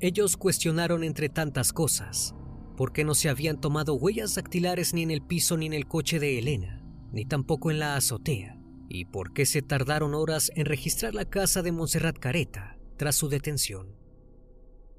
Ellos 0.00 0.36
cuestionaron 0.36 1.04
entre 1.04 1.28
tantas 1.28 1.72
cosas 1.72 2.34
por 2.76 2.92
qué 2.92 3.04
no 3.04 3.14
se 3.14 3.28
habían 3.28 3.60
tomado 3.60 3.94
huellas 3.94 4.34
dactilares 4.34 4.92
ni 4.92 5.04
en 5.04 5.12
el 5.12 5.22
piso 5.22 5.56
ni 5.56 5.66
en 5.66 5.72
el 5.72 5.86
coche 5.86 6.18
de 6.18 6.36
Elena, 6.36 6.82
ni 7.12 7.24
tampoco 7.24 7.70
en 7.70 7.78
la 7.78 7.94
azotea, 7.94 8.58
y 8.88 9.04
por 9.04 9.32
qué 9.32 9.46
se 9.46 9.62
tardaron 9.62 10.16
horas 10.16 10.50
en 10.56 10.66
registrar 10.66 11.14
la 11.14 11.26
casa 11.26 11.62
de 11.62 11.70
Montserrat 11.70 12.18
Careta 12.18 12.73
tras 12.96 13.16
su 13.16 13.28
detención. 13.28 13.96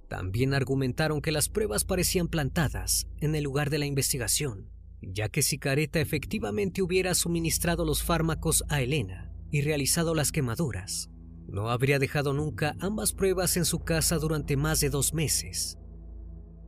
También 0.08 0.54
argumentaron 0.54 1.22
que 1.22 1.32
las 1.32 1.50
pruebas 1.50 1.84
parecían 1.84 2.28
plantadas 2.28 3.08
en 3.20 3.36
el 3.36 3.44
lugar 3.44 3.70
de 3.70 3.80
la 3.80 3.86
investigación, 3.86 4.70
ya 5.02 5.30
que 5.30 5.42
si 5.42 5.58
Careta 5.58 6.00
efectivamente 6.00 6.82
hubiera 6.82 7.16
suministrado 7.16 7.86
los 7.86 8.04
fármacos 8.04 8.64
a 8.70 8.82
Elena 8.82 9.32
y 9.52 9.62
realizado 9.62 10.14
las 10.14 10.32
quemaduras, 10.32 11.10
no 11.48 11.70
habría 11.70 12.00
dejado 12.00 12.34
nunca 12.34 12.76
ambas 12.80 13.14
pruebas 13.14 13.58
en 13.58 13.66
su 13.66 13.80
casa 13.80 14.18
durante 14.18 14.58
más 14.58 14.80
de 14.80 14.90
dos 14.90 15.14
meses. 15.14 15.78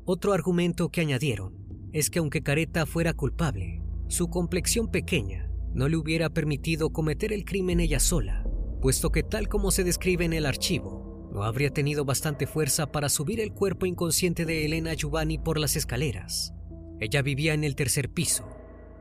Otro 0.06 0.34
argumento 0.34 0.90
que 0.90 1.02
añadieron 1.02 1.90
es 1.94 2.10
que 2.10 2.20
aunque 2.20 2.44
Careta 2.44 2.86
fuera 2.86 3.14
culpable, 3.14 3.82
su 4.08 4.30
complexión 4.30 4.90
pequeña 4.90 5.52
no 5.74 5.90
le 5.90 5.98
hubiera 5.98 6.30
permitido 6.30 6.92
cometer 6.92 7.34
el 7.34 7.44
crimen 7.44 7.80
ella 7.80 8.00
sola, 8.00 8.48
puesto 8.82 9.12
que 9.12 9.24
tal 9.24 9.48
como 9.48 9.72
se 9.72 9.84
describe 9.84 10.26
en 10.26 10.34
el 10.34 10.46
archivo, 10.46 11.07
no 11.38 11.44
habría 11.44 11.70
tenido 11.70 12.04
bastante 12.04 12.48
fuerza 12.48 12.92
para 12.92 13.10
subir 13.10 13.40
el 13.40 13.54
cuerpo 13.54 13.86
inconsciente 13.86 14.44
de 14.44 14.66
Elena 14.66 14.96
Giovanni 14.96 15.38
por 15.38 15.60
las 15.60 15.76
escaleras. 15.76 16.52
Ella 17.00 17.22
vivía 17.22 17.54
en 17.54 17.64
el 17.64 17.76
tercer 17.76 18.10
piso 18.10 18.50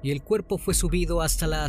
y 0.02 0.10
el 0.10 0.22
cuerpo 0.22 0.58
fue 0.58 0.74
subido 0.74 1.22
hasta 1.22 1.46
la 1.46 1.66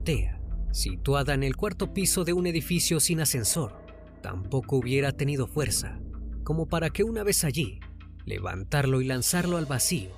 azotea, 0.00 0.38
situada 0.70 1.32
en 1.32 1.44
el 1.44 1.56
cuarto 1.56 1.94
piso 1.94 2.24
de 2.24 2.34
un 2.34 2.46
edificio 2.46 3.00
sin 3.00 3.22
ascensor. 3.22 3.72
Tampoco 4.20 4.76
hubiera 4.76 5.12
tenido 5.12 5.46
fuerza 5.46 5.98
como 6.44 6.66
para 6.66 6.90
que 6.90 7.04
una 7.04 7.22
vez 7.22 7.44
allí, 7.44 7.80
levantarlo 8.26 9.00
y 9.00 9.06
lanzarlo 9.06 9.56
al 9.56 9.64
vacío. 9.64 10.10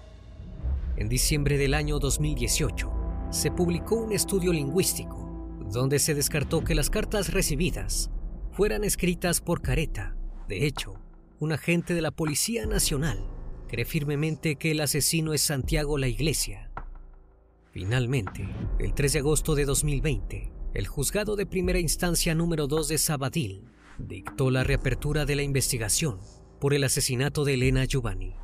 En 0.96 1.08
diciembre 1.08 1.56
del 1.56 1.72
año 1.72 2.00
2018, 2.00 2.90
se 3.30 3.52
publicó 3.52 3.94
un 3.94 4.10
estudio 4.10 4.52
lingüístico 4.52 5.20
donde 5.70 6.00
se 6.00 6.16
descartó 6.16 6.64
que 6.64 6.74
las 6.74 6.90
cartas 6.90 7.32
recibidas 7.32 8.10
fueran 8.54 8.84
escritas 8.84 9.40
por 9.40 9.62
Careta. 9.62 10.14
De 10.48 10.64
hecho, 10.64 10.94
un 11.40 11.50
agente 11.50 11.92
de 11.92 12.00
la 12.00 12.12
Policía 12.12 12.66
Nacional 12.66 13.18
cree 13.68 13.84
firmemente 13.84 14.54
que 14.54 14.70
el 14.70 14.80
asesino 14.80 15.34
es 15.34 15.40
Santiago 15.40 15.98
la 15.98 16.06
Iglesia. 16.06 16.70
Finalmente, 17.72 18.48
el 18.78 18.94
3 18.94 19.14
de 19.14 19.18
agosto 19.18 19.56
de 19.56 19.64
2020, 19.64 20.52
el 20.72 20.86
juzgado 20.86 21.34
de 21.34 21.46
primera 21.46 21.80
instancia 21.80 22.36
número 22.36 22.68
2 22.68 22.86
de 22.86 22.98
Sabadell 22.98 23.64
dictó 23.98 24.52
la 24.52 24.62
reapertura 24.62 25.24
de 25.24 25.34
la 25.34 25.42
investigación 25.42 26.20
por 26.60 26.74
el 26.74 26.84
asesinato 26.84 27.44
de 27.44 27.54
Elena 27.54 27.84
Giovanni. 27.86 28.34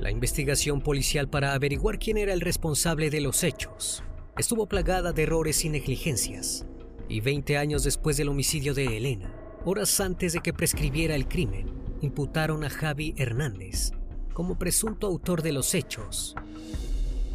La 0.00 0.10
investigación 0.10 0.80
policial 0.80 1.28
para 1.28 1.52
averiguar 1.52 1.98
quién 1.98 2.16
era 2.16 2.32
el 2.32 2.40
responsable 2.40 3.10
de 3.10 3.20
los 3.20 3.44
hechos 3.44 4.02
estuvo 4.36 4.66
plagada 4.66 5.12
de 5.12 5.22
errores 5.22 5.64
y 5.64 5.68
negligencias, 5.68 6.66
y 7.08 7.20
20 7.20 7.56
años 7.56 7.84
después 7.84 8.16
del 8.16 8.28
homicidio 8.28 8.74
de 8.74 8.96
Elena, 8.96 9.34
horas 9.64 10.00
antes 10.00 10.32
de 10.32 10.40
que 10.40 10.52
prescribiera 10.52 11.14
el 11.14 11.28
crimen, 11.28 11.70
imputaron 12.00 12.64
a 12.64 12.70
Javi 12.70 13.14
Hernández 13.16 13.92
como 14.32 14.58
presunto 14.58 15.06
autor 15.06 15.42
de 15.42 15.52
los 15.52 15.74
hechos. 15.74 16.34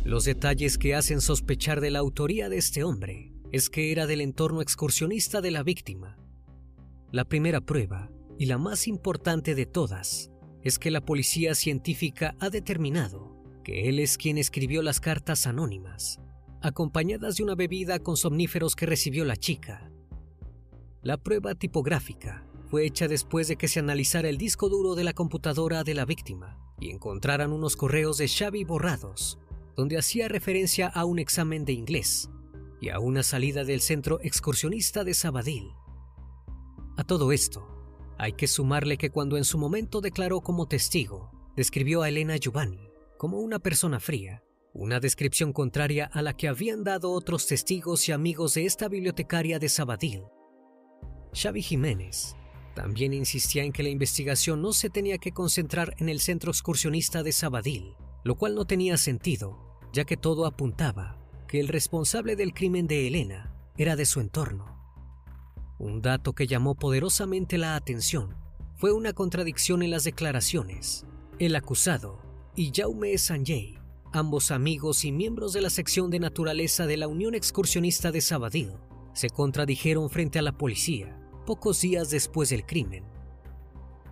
Los 0.03 0.25
detalles 0.25 0.77
que 0.77 0.95
hacen 0.95 1.21
sospechar 1.21 1.81
de 1.81 1.91
la 1.91 1.99
autoría 1.99 2.49
de 2.49 2.57
este 2.57 2.83
hombre 2.83 3.33
es 3.51 3.69
que 3.69 3.91
era 3.91 4.05
del 4.05 4.21
entorno 4.21 4.61
excursionista 4.61 5.41
de 5.41 5.51
la 5.51 5.63
víctima. 5.63 6.17
La 7.11 7.25
primera 7.25 7.61
prueba, 7.61 8.11
y 8.37 8.45
la 8.45 8.57
más 8.57 8.87
importante 8.87 9.55
de 9.55 9.65
todas, 9.65 10.29
es 10.61 10.77
que 10.77 10.91
la 10.91 11.01
policía 11.01 11.55
científica 11.55 12.35
ha 12.39 12.49
determinado 12.49 13.35
que 13.63 13.89
él 13.89 13.99
es 13.99 14.17
quien 14.17 14.37
escribió 14.37 14.81
las 14.81 14.99
cartas 14.99 15.47
anónimas, 15.47 16.19
acompañadas 16.61 17.37
de 17.37 17.43
una 17.43 17.55
bebida 17.55 17.99
con 17.99 18.17
somníferos 18.17 18.75
que 18.75 18.85
recibió 18.85 19.25
la 19.25 19.37
chica. 19.37 19.91
La 21.01 21.17
prueba 21.17 21.55
tipográfica 21.55 22.45
fue 22.69 22.85
hecha 22.85 23.07
después 23.07 23.47
de 23.47 23.55
que 23.55 23.67
se 23.67 23.79
analizara 23.79 24.29
el 24.29 24.37
disco 24.37 24.69
duro 24.69 24.95
de 24.95 25.03
la 25.03 25.13
computadora 25.13 25.83
de 25.83 25.93
la 25.93 26.05
víctima 26.05 26.57
y 26.79 26.91
encontraran 26.91 27.51
unos 27.51 27.75
correos 27.75 28.17
de 28.17 28.27
Xavi 28.27 28.63
borrados, 28.63 29.39
donde 29.75 29.97
hacía 29.97 30.27
referencia 30.27 30.87
a 30.87 31.05
un 31.05 31.19
examen 31.19 31.65
de 31.65 31.73
inglés 31.73 32.29
y 32.81 32.89
a 32.89 32.99
una 32.99 33.23
salida 33.23 33.63
del 33.63 33.81
centro 33.81 34.19
excursionista 34.21 35.03
de 35.03 35.13
Sabadell. 35.13 35.71
A 36.97 37.03
todo 37.03 37.31
esto, 37.31 37.65
hay 38.17 38.33
que 38.33 38.47
sumarle 38.47 38.97
que 38.97 39.09
cuando 39.09 39.37
en 39.37 39.45
su 39.45 39.57
momento 39.57 40.01
declaró 40.01 40.41
como 40.41 40.67
testigo, 40.67 41.31
describió 41.55 42.01
a 42.01 42.09
Elena 42.09 42.35
Giovanni 42.35 42.91
como 43.17 43.39
una 43.39 43.59
persona 43.59 43.99
fría, 43.99 44.43
una 44.73 44.99
descripción 44.99 45.53
contraria 45.53 46.05
a 46.05 46.21
la 46.21 46.35
que 46.35 46.47
habían 46.47 46.83
dado 46.83 47.11
otros 47.11 47.47
testigos 47.47 48.07
y 48.07 48.11
amigos 48.11 48.53
de 48.53 48.65
esta 48.65 48.87
bibliotecaria 48.87 49.59
de 49.59 49.69
Sabadell. 49.69 50.23
Xavi 51.33 51.61
Jiménez 51.61 52.35
también 52.75 53.13
insistía 53.13 53.63
en 53.63 53.73
que 53.73 53.83
la 53.83 53.89
investigación 53.89 54.61
no 54.61 54.73
se 54.73 54.89
tenía 54.89 55.17
que 55.17 55.31
concentrar 55.31 55.95
en 55.97 56.07
el 56.07 56.19
centro 56.19 56.51
excursionista 56.51 57.23
de 57.23 57.31
Sabadell, 57.31 57.95
lo 58.23 58.35
cual 58.35 58.55
no 58.55 58.65
tenía 58.65 58.97
sentido, 58.97 59.79
ya 59.91 60.05
que 60.05 60.17
todo 60.17 60.45
apuntaba 60.45 61.17
que 61.47 61.59
el 61.59 61.67
responsable 61.67 62.35
del 62.35 62.53
crimen 62.53 62.87
de 62.87 63.07
Elena 63.07 63.53
era 63.77 63.95
de 63.95 64.05
su 64.05 64.19
entorno. 64.19 64.77
Un 65.79 66.01
dato 66.01 66.33
que 66.33 66.45
llamó 66.45 66.75
poderosamente 66.75 67.57
la 67.57 67.75
atención 67.75 68.35
fue 68.75 68.91
una 68.91 69.13
contradicción 69.13 69.81
en 69.81 69.91
las 69.91 70.03
declaraciones. 70.03 71.05
El 71.39 71.55
acusado 71.55 72.21
y 72.55 72.71
Jaume 72.73 73.17
Sanjay, 73.17 73.78
ambos 74.11 74.51
amigos 74.51 75.05
y 75.05 75.11
miembros 75.11 75.53
de 75.53 75.61
la 75.61 75.69
sección 75.69 76.09
de 76.09 76.19
naturaleza 76.19 76.85
de 76.85 76.97
la 76.97 77.07
Unión 77.07 77.35
Excursionista 77.35 78.11
de 78.11 78.21
Sabadell, 78.21 78.77
se 79.13 79.29
contradijeron 79.29 80.09
frente 80.09 80.39
a 80.39 80.41
la 80.41 80.57
policía 80.57 81.19
pocos 81.45 81.81
días 81.81 82.09
después 82.09 82.49
del 82.49 82.65
crimen. 82.65 83.05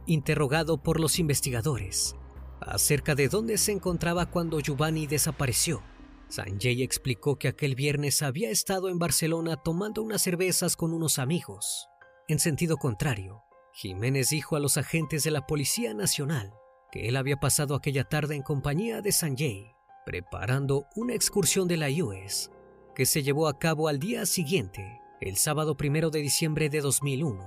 Interrogado 0.05 0.81
por 0.81 0.99
los 0.99 1.19
investigadores 1.19 2.15
acerca 2.59 3.15
de 3.15 3.29
dónde 3.29 3.57
se 3.57 3.71
encontraba 3.71 4.25
cuando 4.27 4.59
Giovanni 4.59 5.07
desapareció, 5.07 5.81
Sanjay 6.29 6.81
explicó 6.83 7.37
que 7.37 7.47
aquel 7.47 7.75
viernes 7.75 8.21
había 8.21 8.49
estado 8.49 8.89
en 8.89 8.99
Barcelona 8.99 9.55
tomando 9.57 10.01
unas 10.01 10.21
cervezas 10.21 10.75
con 10.75 10.93
unos 10.93 11.19
amigos. 11.19 11.87
En 12.27 12.39
sentido 12.39 12.77
contrario, 12.77 13.43
Jiménez 13.73 14.29
dijo 14.29 14.55
a 14.55 14.59
los 14.59 14.77
agentes 14.77 15.23
de 15.23 15.31
la 15.31 15.45
Policía 15.45 15.93
Nacional 15.93 16.51
que 16.91 17.07
él 17.07 17.15
había 17.15 17.37
pasado 17.37 17.75
aquella 17.75 18.03
tarde 18.03 18.35
en 18.35 18.41
compañía 18.41 19.01
de 19.01 19.11
Sanjay, 19.11 19.76
preparando 20.07 20.87
una 20.95 21.15
excursión 21.15 21.67
de 21.67 21.75
la 21.75 21.89
US 21.89 22.49
que 22.95 23.05
se 23.05 23.23
llevó 23.23 23.49
a 23.49 23.59
cabo 23.59 23.89
al 23.89 23.99
día 23.99 24.25
siguiente, 24.25 25.01
el 25.19 25.35
sábado 25.35 25.75
primero 25.75 26.11
de 26.11 26.21
diciembre 26.21 26.69
de 26.69 26.79
2001. 26.79 27.43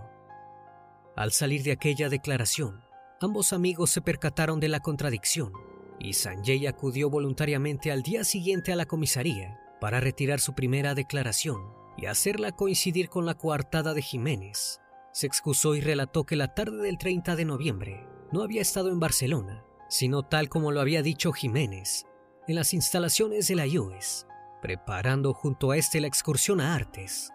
Al 1.16 1.32
salir 1.32 1.62
de 1.62 1.72
aquella 1.72 2.10
declaración, 2.10 2.82
ambos 3.18 3.54
amigos 3.54 3.88
se 3.88 4.02
percataron 4.02 4.60
de 4.60 4.68
la 4.68 4.80
contradicción 4.80 5.54
y 5.98 6.12
Sanjay 6.12 6.66
acudió 6.66 7.08
voluntariamente 7.08 7.90
al 7.90 8.02
día 8.02 8.24
siguiente 8.24 8.74
a 8.74 8.76
la 8.76 8.84
comisaría 8.84 9.58
para 9.80 9.98
retirar 9.98 10.38
su 10.38 10.52
primera 10.52 10.94
declaración 10.94 11.62
y 11.96 12.06
hacerla 12.06 12.52
coincidir 12.52 13.08
con 13.08 13.24
la 13.24 13.36
coartada 13.36 13.94
de 13.94 14.02
Jiménez. 14.02 14.82
Se 15.14 15.26
excusó 15.26 15.76
y 15.76 15.80
relató 15.80 16.24
que 16.26 16.36
la 16.36 16.52
tarde 16.52 16.82
del 16.82 16.98
30 16.98 17.36
de 17.36 17.44
noviembre 17.46 18.06
no 18.32 18.42
había 18.42 18.60
estado 18.60 18.90
en 18.90 19.00
Barcelona, 19.00 19.64
sino 19.88 20.24
tal 20.24 20.50
como 20.50 20.72
lo 20.72 20.82
había 20.82 21.00
dicho 21.00 21.32
Jiménez, 21.32 22.04
en 22.50 22.56
las 22.56 22.74
instalaciones 22.74 23.46
de 23.46 23.54
la 23.54 23.64
US, 23.80 24.26
preparando 24.60 25.32
junto 25.32 25.70
a 25.70 25.76
este 25.76 26.00
la 26.00 26.08
excursión 26.08 26.60
a 26.60 26.74
Artes. 26.74 27.30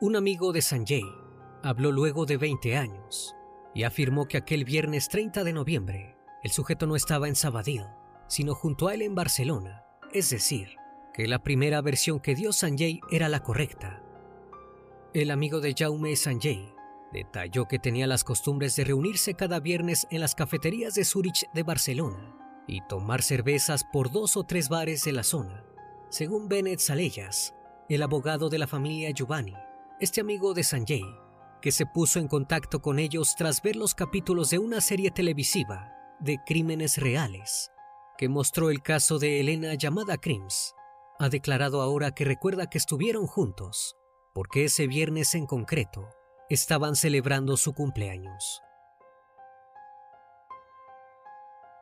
Un 0.00 0.14
amigo 0.14 0.52
de 0.52 0.62
Sanjay 0.62 1.02
habló 1.64 1.90
luego 1.90 2.24
de 2.24 2.36
20 2.36 2.76
años 2.76 3.34
y 3.74 3.82
afirmó 3.82 4.28
que 4.28 4.36
aquel 4.36 4.64
viernes 4.64 5.08
30 5.08 5.42
de 5.42 5.52
noviembre 5.52 6.16
el 6.44 6.52
sujeto 6.52 6.86
no 6.86 6.94
estaba 6.94 7.26
en 7.26 7.34
Sabadell, 7.34 7.86
sino 8.28 8.54
junto 8.54 8.86
a 8.86 8.94
él 8.94 9.02
en 9.02 9.16
Barcelona, 9.16 9.82
es 10.12 10.30
decir, 10.30 10.76
que 11.12 11.26
la 11.26 11.42
primera 11.42 11.80
versión 11.80 12.20
que 12.20 12.36
dio 12.36 12.52
Sanjay 12.52 13.00
era 13.10 13.28
la 13.28 13.42
correcta. 13.42 14.04
El 15.12 15.32
amigo 15.32 15.58
de 15.58 15.74
Jaume 15.76 16.14
Sanjay 16.14 16.72
detalló 17.12 17.66
que 17.66 17.80
tenía 17.80 18.06
las 18.06 18.22
costumbres 18.22 18.76
de 18.76 18.84
reunirse 18.84 19.34
cada 19.34 19.58
viernes 19.58 20.06
en 20.12 20.20
las 20.20 20.36
cafeterías 20.36 20.94
de 20.94 21.04
Zurich 21.04 21.50
de 21.52 21.64
Barcelona 21.64 22.38
y 22.68 22.82
tomar 22.82 23.22
cervezas 23.22 23.82
por 23.82 24.12
dos 24.12 24.36
o 24.36 24.44
tres 24.44 24.68
bares 24.68 25.02
de 25.02 25.12
la 25.12 25.24
zona. 25.24 25.64
Según 26.10 26.48
Bennett 26.48 26.78
Saleyas, 26.78 27.54
el 27.88 28.02
abogado 28.02 28.48
de 28.48 28.58
la 28.58 28.66
familia 28.66 29.10
Giovanni, 29.10 29.54
este 29.98 30.20
amigo 30.20 30.54
de 30.54 30.62
Sanjay, 30.62 31.04
que 31.60 31.72
se 31.72 31.86
puso 31.86 32.20
en 32.20 32.28
contacto 32.28 32.80
con 32.80 32.98
ellos 32.98 33.34
tras 33.36 33.62
ver 33.62 33.74
los 33.74 33.94
capítulos 33.94 34.50
de 34.50 34.58
una 34.58 34.80
serie 34.80 35.10
televisiva 35.10 35.92
de 36.20 36.38
crímenes 36.46 36.98
reales, 36.98 37.70
que 38.16 38.28
mostró 38.28 38.70
el 38.70 38.82
caso 38.82 39.18
de 39.18 39.40
Elena 39.40 39.74
llamada 39.74 40.18
Crims, 40.18 40.74
ha 41.18 41.28
declarado 41.28 41.82
ahora 41.82 42.12
que 42.12 42.24
recuerda 42.24 42.68
que 42.68 42.78
estuvieron 42.78 43.26
juntos, 43.26 43.96
porque 44.34 44.64
ese 44.64 44.86
viernes 44.86 45.34
en 45.34 45.46
concreto 45.46 46.08
estaban 46.48 46.94
celebrando 46.94 47.56
su 47.56 47.72
cumpleaños. 47.72 48.62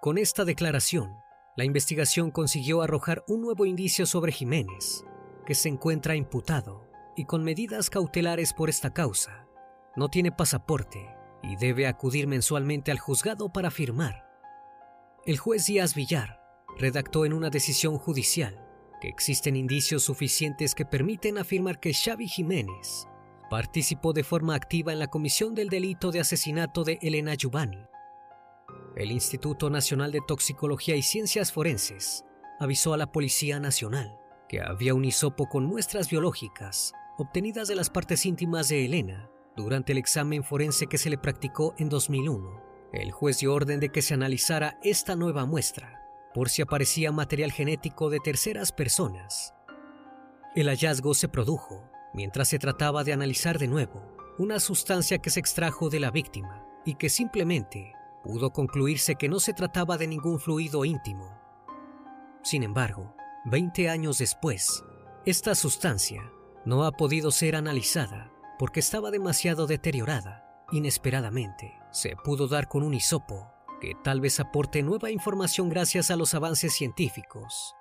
Con 0.00 0.18
esta 0.18 0.44
declaración, 0.44 1.16
la 1.56 1.64
investigación 1.64 2.30
consiguió 2.30 2.82
arrojar 2.82 3.24
un 3.28 3.40
nuevo 3.40 3.64
indicio 3.64 4.04
sobre 4.06 4.30
Jiménez, 4.30 5.04
que 5.46 5.54
se 5.54 5.68
encuentra 5.68 6.14
imputado 6.14 6.84
y 7.16 7.24
con 7.24 7.42
medidas 7.42 7.88
cautelares 7.88 8.52
por 8.52 8.68
esta 8.68 8.92
causa. 8.92 9.46
No 9.96 10.08
tiene 10.08 10.30
pasaporte 10.30 11.16
y 11.42 11.56
debe 11.56 11.86
acudir 11.86 12.26
mensualmente 12.26 12.90
al 12.90 12.98
juzgado 12.98 13.50
para 13.52 13.70
firmar. 13.70 14.26
El 15.24 15.38
juez 15.38 15.66
Díaz 15.66 15.94
Villar 15.94 16.40
redactó 16.78 17.24
en 17.24 17.32
una 17.32 17.48
decisión 17.48 17.96
judicial 17.98 18.62
que 19.00 19.08
existen 19.08 19.56
indicios 19.56 20.02
suficientes 20.02 20.74
que 20.74 20.84
permiten 20.84 21.38
afirmar 21.38 21.80
que 21.80 21.94
Xavi 21.94 22.28
Jiménez 22.28 23.08
participó 23.48 24.12
de 24.12 24.24
forma 24.24 24.54
activa 24.54 24.92
en 24.92 24.98
la 24.98 25.06
comisión 25.06 25.54
del 25.54 25.68
delito 25.68 26.10
de 26.10 26.20
asesinato 26.20 26.84
de 26.84 26.98
Elena 27.00 27.34
Giovanni. 27.34 27.86
El 28.96 29.12
Instituto 29.12 29.68
Nacional 29.68 30.10
de 30.10 30.22
Toxicología 30.26 30.96
y 30.96 31.02
Ciencias 31.02 31.52
Forenses 31.52 32.24
avisó 32.58 32.94
a 32.94 32.96
la 32.96 33.12
Policía 33.12 33.60
Nacional 33.60 34.18
que 34.48 34.62
había 34.62 34.94
un 34.94 35.04
hisopo 35.04 35.50
con 35.50 35.66
muestras 35.66 36.08
biológicas 36.08 36.94
obtenidas 37.18 37.68
de 37.68 37.74
las 37.74 37.90
partes 37.90 38.24
íntimas 38.24 38.70
de 38.70 38.86
Elena 38.86 39.28
durante 39.54 39.92
el 39.92 39.98
examen 39.98 40.42
forense 40.42 40.86
que 40.86 40.96
se 40.96 41.10
le 41.10 41.18
practicó 41.18 41.74
en 41.76 41.90
2001. 41.90 42.62
El 42.94 43.12
juez 43.12 43.38
dio 43.38 43.52
orden 43.52 43.80
de 43.80 43.90
que 43.90 44.00
se 44.00 44.14
analizara 44.14 44.78
esta 44.82 45.14
nueva 45.14 45.44
muestra 45.44 46.00
por 46.32 46.48
si 46.48 46.62
aparecía 46.62 47.12
material 47.12 47.52
genético 47.52 48.08
de 48.08 48.20
terceras 48.20 48.72
personas. 48.72 49.52
El 50.54 50.68
hallazgo 50.68 51.12
se 51.12 51.28
produjo 51.28 51.84
mientras 52.14 52.48
se 52.48 52.58
trataba 52.58 53.04
de 53.04 53.12
analizar 53.12 53.58
de 53.58 53.68
nuevo 53.68 54.16
una 54.38 54.58
sustancia 54.58 55.18
que 55.18 55.28
se 55.28 55.40
extrajo 55.40 55.90
de 55.90 56.00
la 56.00 56.10
víctima 56.10 56.64
y 56.86 56.94
que 56.94 57.10
simplemente 57.10 57.95
pudo 58.26 58.50
concluirse 58.50 59.14
que 59.14 59.28
no 59.28 59.38
se 59.38 59.52
trataba 59.52 59.96
de 59.96 60.08
ningún 60.08 60.40
fluido 60.40 60.84
íntimo. 60.84 61.38
Sin 62.42 62.64
embargo, 62.64 63.14
20 63.44 63.88
años 63.88 64.18
después, 64.18 64.82
esta 65.24 65.54
sustancia 65.54 66.32
no 66.64 66.84
ha 66.84 66.92
podido 66.92 67.30
ser 67.30 67.54
analizada 67.54 68.32
porque 68.58 68.80
estaba 68.80 69.12
demasiado 69.12 69.68
deteriorada. 69.68 70.42
Inesperadamente, 70.72 71.78
se 71.92 72.16
pudo 72.16 72.48
dar 72.48 72.66
con 72.66 72.82
un 72.82 72.94
hisopo 72.94 73.52
que 73.80 73.92
tal 74.02 74.20
vez 74.20 74.40
aporte 74.40 74.82
nueva 74.82 75.12
información 75.12 75.68
gracias 75.68 76.10
a 76.10 76.16
los 76.16 76.34
avances 76.34 76.72
científicos. 76.74 77.76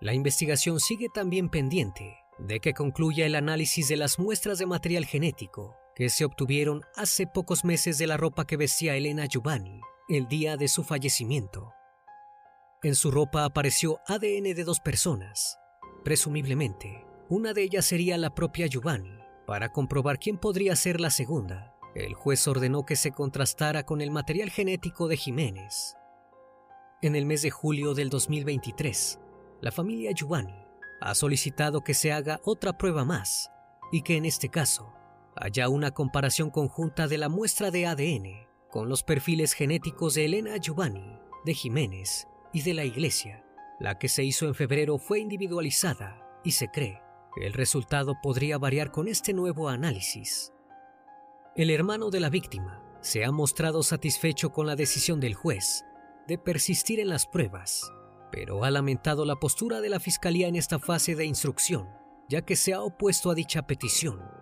La 0.00 0.12
investigación 0.12 0.80
sigue 0.80 1.08
también 1.08 1.48
pendiente 1.48 2.18
de 2.38 2.60
que 2.60 2.74
concluya 2.74 3.24
el 3.24 3.34
análisis 3.34 3.88
de 3.88 3.96
las 3.96 4.18
muestras 4.18 4.58
de 4.58 4.66
material 4.66 5.06
genético 5.06 5.79
que 5.94 6.08
se 6.08 6.24
obtuvieron 6.24 6.82
hace 6.96 7.26
pocos 7.26 7.64
meses 7.64 7.98
de 7.98 8.06
la 8.06 8.16
ropa 8.16 8.46
que 8.46 8.56
vestía 8.56 8.96
Elena 8.96 9.26
Giovanni 9.26 9.80
el 10.08 10.26
día 10.26 10.56
de 10.56 10.66
su 10.66 10.82
fallecimiento. 10.82 11.72
En 12.82 12.94
su 12.96 13.10
ropa 13.10 13.44
apareció 13.44 14.00
ADN 14.06 14.54
de 14.54 14.64
dos 14.64 14.80
personas. 14.80 15.58
Presumiblemente, 16.02 17.06
una 17.28 17.52
de 17.52 17.62
ellas 17.62 17.84
sería 17.84 18.18
la 18.18 18.34
propia 18.34 18.66
Giovanni. 18.66 19.18
Para 19.46 19.70
comprobar 19.70 20.18
quién 20.18 20.38
podría 20.38 20.74
ser 20.74 21.00
la 21.00 21.10
segunda, 21.10 21.76
el 21.94 22.14
juez 22.14 22.46
ordenó 22.48 22.84
que 22.84 22.96
se 22.96 23.12
contrastara 23.12 23.84
con 23.84 24.00
el 24.00 24.10
material 24.10 24.50
genético 24.50 25.08
de 25.08 25.16
Jiménez. 25.16 25.96
En 27.02 27.14
el 27.14 27.26
mes 27.26 27.42
de 27.42 27.50
julio 27.50 27.94
del 27.94 28.10
2023, 28.10 29.20
la 29.60 29.70
familia 29.70 30.12
Giovanni 30.12 30.66
ha 31.00 31.14
solicitado 31.14 31.82
que 31.82 31.94
se 31.94 32.12
haga 32.12 32.40
otra 32.44 32.76
prueba 32.76 33.04
más 33.04 33.50
y 33.92 34.02
que 34.02 34.16
en 34.16 34.24
este 34.24 34.48
caso 34.48 34.92
haya 35.36 35.68
una 35.68 35.92
comparación 35.92 36.50
conjunta 36.50 37.06
de 37.08 37.18
la 37.18 37.28
muestra 37.28 37.70
de 37.70 37.86
ADN 37.86 38.46
con 38.70 38.88
los 38.88 39.02
perfiles 39.02 39.52
genéticos 39.52 40.14
de 40.14 40.26
Elena 40.26 40.56
Giovanni, 40.56 41.18
de 41.44 41.54
Jiménez 41.54 42.28
y 42.52 42.62
de 42.62 42.74
la 42.74 42.84
iglesia. 42.84 43.44
La 43.78 43.98
que 43.98 44.08
se 44.08 44.24
hizo 44.24 44.46
en 44.46 44.54
febrero 44.54 44.98
fue 44.98 45.20
individualizada 45.20 46.22
y 46.44 46.52
se 46.52 46.68
cree 46.68 47.00
que 47.34 47.46
el 47.46 47.52
resultado 47.52 48.14
podría 48.22 48.58
variar 48.58 48.90
con 48.90 49.08
este 49.08 49.32
nuevo 49.32 49.68
análisis. 49.68 50.52
El 51.56 51.70
hermano 51.70 52.10
de 52.10 52.20
la 52.20 52.30
víctima 52.30 52.82
se 53.00 53.24
ha 53.24 53.32
mostrado 53.32 53.82
satisfecho 53.82 54.52
con 54.52 54.66
la 54.66 54.76
decisión 54.76 55.20
del 55.20 55.34
juez 55.34 55.84
de 56.28 56.38
persistir 56.38 57.00
en 57.00 57.08
las 57.08 57.26
pruebas, 57.26 57.90
pero 58.30 58.62
ha 58.64 58.70
lamentado 58.70 59.24
la 59.24 59.36
postura 59.36 59.80
de 59.80 59.88
la 59.88 59.98
Fiscalía 59.98 60.46
en 60.48 60.56
esta 60.56 60.78
fase 60.78 61.16
de 61.16 61.24
instrucción, 61.24 61.88
ya 62.28 62.42
que 62.42 62.54
se 62.56 62.72
ha 62.72 62.82
opuesto 62.82 63.30
a 63.30 63.34
dicha 63.34 63.66
petición. 63.66 64.39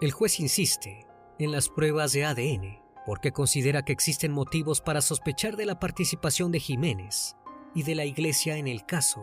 El 0.00 0.10
juez 0.10 0.40
insiste 0.40 1.06
en 1.38 1.52
las 1.52 1.68
pruebas 1.68 2.12
de 2.12 2.24
ADN 2.24 2.82
porque 3.06 3.32
considera 3.32 3.84
que 3.84 3.92
existen 3.92 4.32
motivos 4.32 4.80
para 4.80 5.00
sospechar 5.00 5.56
de 5.56 5.66
la 5.66 5.78
participación 5.78 6.50
de 6.50 6.58
Jiménez 6.58 7.36
y 7.74 7.84
de 7.84 7.94
la 7.94 8.04
Iglesia 8.04 8.56
en 8.56 8.66
el 8.66 8.84
caso. 8.86 9.22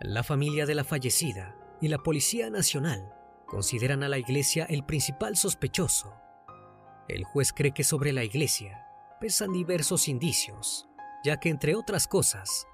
La 0.00 0.22
familia 0.22 0.66
de 0.66 0.74
la 0.74 0.84
fallecida 0.84 1.56
y 1.80 1.88
la 1.88 1.98
Policía 1.98 2.50
Nacional 2.50 3.14
consideran 3.46 4.02
a 4.02 4.08
la 4.08 4.18
Iglesia 4.18 4.66
el 4.68 4.84
principal 4.84 5.36
sospechoso. 5.36 6.12
El 7.08 7.24
juez 7.24 7.52
cree 7.54 7.72
que 7.72 7.84
sobre 7.84 8.12
la 8.12 8.24
Iglesia 8.24 8.86
pesan 9.20 9.52
diversos 9.52 10.08
indicios, 10.08 10.88
ya 11.24 11.38
que 11.38 11.48
entre 11.48 11.74
otras 11.74 12.06
cosas, 12.06 12.66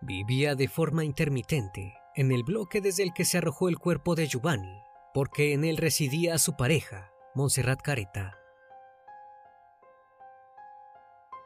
vivía 0.00 0.54
de 0.54 0.68
forma 0.68 1.04
intermitente 1.04 1.94
en 2.14 2.32
el 2.32 2.42
bloque 2.42 2.80
desde 2.80 3.02
el 3.02 3.12
que 3.12 3.24
se 3.24 3.38
arrojó 3.38 3.68
el 3.68 3.78
cuerpo 3.78 4.14
de 4.14 4.26
Giovanni, 4.28 4.79
porque 5.12 5.52
en 5.52 5.64
él 5.64 5.76
residía 5.76 6.38
su 6.38 6.56
pareja, 6.56 7.12
Montserrat 7.34 7.80
Careta. 7.82 8.36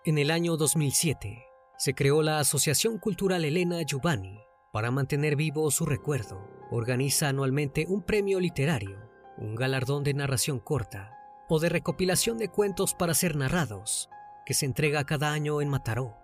En 0.05 0.18
el 0.18 0.31
año 0.31 0.57
2007, 0.57 1.46
se 1.79 1.94
creó 1.94 2.22
la 2.22 2.38
Asociación 2.38 2.98
Cultural 2.98 3.44
Elena 3.44 3.81
Giovanni 3.83 4.38
para 4.72 4.90
mantener 4.90 5.37
vivo 5.37 5.70
su 5.70 5.87
recuerdo. 5.87 6.46
Organiza 6.70 7.29
anualmente 7.29 7.87
un 7.88 8.03
premio 8.03 8.38
literario, 8.38 8.98
un 9.38 9.55
galardón 9.55 10.05
de 10.05 10.14
narración 10.14 10.61
corta 10.61 11.16
o 11.48 11.59
de 11.59 11.68
recopilación 11.68 12.38
de 12.38 12.48
cuentos 12.48 12.94
para 12.94 13.14
ser 13.14 13.37
narrados, 13.37 14.11
que 14.44 14.55
se 14.55 14.66
entrega 14.66 15.05
cada 15.05 15.33
año 15.33 15.61
en 15.62 15.68
Mataró. 15.68 16.16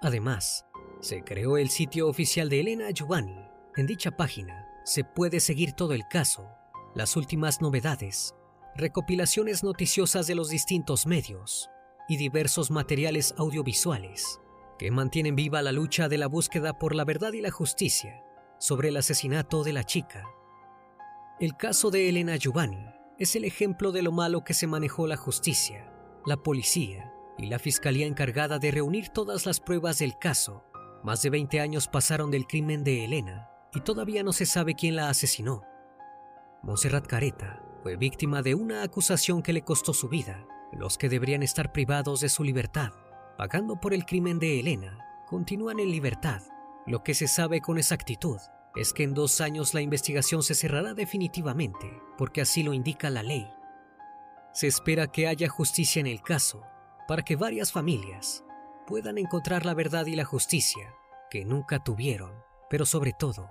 Además, 0.00 0.66
se 1.00 1.22
creó 1.22 1.56
el 1.56 1.70
sitio 1.70 2.08
oficial 2.08 2.48
de 2.48 2.60
Elena 2.60 2.90
Giovanni. 2.90 3.48
En 3.76 3.86
dicha 3.86 4.10
página 4.10 4.61
se 4.84 5.04
puede 5.04 5.40
seguir 5.40 5.72
todo 5.72 5.92
el 5.92 6.06
caso, 6.08 6.48
las 6.94 7.16
últimas 7.16 7.60
novedades, 7.60 8.34
recopilaciones 8.74 9.62
noticiosas 9.62 10.26
de 10.26 10.34
los 10.34 10.48
distintos 10.48 11.06
medios, 11.06 11.70
y 12.08 12.16
diversos 12.16 12.70
materiales 12.70 13.34
audiovisuales 13.38 14.40
que 14.78 14.90
mantienen 14.90 15.36
viva 15.36 15.62
la 15.62 15.72
lucha 15.72 16.08
de 16.08 16.18
la 16.18 16.26
búsqueda 16.26 16.78
por 16.78 16.94
la 16.94 17.04
verdad 17.04 17.32
y 17.32 17.40
la 17.40 17.50
justicia 17.50 18.22
sobre 18.58 18.88
el 18.88 18.96
asesinato 18.96 19.62
de 19.62 19.72
la 19.72 19.84
chica. 19.84 20.24
El 21.40 21.56
caso 21.56 21.90
de 21.90 22.08
Elena 22.08 22.36
Giovanni 22.36 22.84
es 23.18 23.36
el 23.36 23.44
ejemplo 23.44 23.92
de 23.92 24.02
lo 24.02 24.12
malo 24.12 24.44
que 24.44 24.54
se 24.54 24.66
manejó 24.66 25.06
la 25.06 25.16
justicia, 25.16 25.92
la 26.26 26.36
policía 26.36 27.12
y 27.38 27.46
la 27.46 27.58
fiscalía 27.58 28.06
encargada 28.06 28.58
de 28.58 28.70
reunir 28.70 29.08
todas 29.10 29.46
las 29.46 29.60
pruebas 29.60 29.98
del 29.98 30.18
caso. 30.18 30.64
Más 31.02 31.22
de 31.22 31.30
20 31.30 31.60
años 31.60 31.88
pasaron 31.88 32.30
del 32.30 32.46
crimen 32.46 32.84
de 32.84 33.04
Elena 33.04 33.51
y 33.74 33.80
todavía 33.80 34.22
no 34.22 34.32
se 34.32 34.46
sabe 34.46 34.74
quién 34.74 34.96
la 34.96 35.08
asesinó. 35.08 35.62
Montserrat 36.62 37.06
Careta 37.06 37.62
fue 37.82 37.96
víctima 37.96 38.42
de 38.42 38.54
una 38.54 38.82
acusación 38.82 39.42
que 39.42 39.52
le 39.52 39.62
costó 39.62 39.92
su 39.92 40.08
vida 40.08 40.46
los 40.72 40.96
que 40.98 41.08
deberían 41.08 41.42
estar 41.42 41.72
privados 41.72 42.20
de 42.20 42.28
su 42.28 42.44
libertad, 42.44 42.92
pagando 43.36 43.76
por 43.76 43.92
el 43.94 44.04
crimen 44.04 44.38
de 44.38 44.60
Elena, 44.60 44.98
continúan 45.26 45.78
en 45.78 45.90
libertad. 45.90 46.42
Lo 46.86 47.02
que 47.02 47.14
se 47.14 47.28
sabe 47.28 47.60
con 47.60 47.78
exactitud 47.78 48.38
es 48.74 48.92
que 48.92 49.02
en 49.02 49.14
dos 49.14 49.40
años 49.40 49.74
la 49.74 49.82
investigación 49.82 50.42
se 50.42 50.54
cerrará 50.54 50.94
definitivamente, 50.94 52.00
porque 52.16 52.40
así 52.40 52.62
lo 52.62 52.72
indica 52.72 53.10
la 53.10 53.22
ley. 53.22 53.46
Se 54.52 54.66
espera 54.66 55.06
que 55.06 55.28
haya 55.28 55.48
justicia 55.48 56.00
en 56.00 56.06
el 56.06 56.22
caso, 56.22 56.62
para 57.06 57.22
que 57.22 57.36
varias 57.36 57.72
familias 57.72 58.44
puedan 58.86 59.18
encontrar 59.18 59.66
la 59.66 59.74
verdad 59.74 60.06
y 60.06 60.16
la 60.16 60.24
justicia 60.24 60.94
que 61.30 61.44
nunca 61.44 61.82
tuvieron, 61.82 62.32
pero 62.70 62.86
sobre 62.86 63.12
todo, 63.12 63.50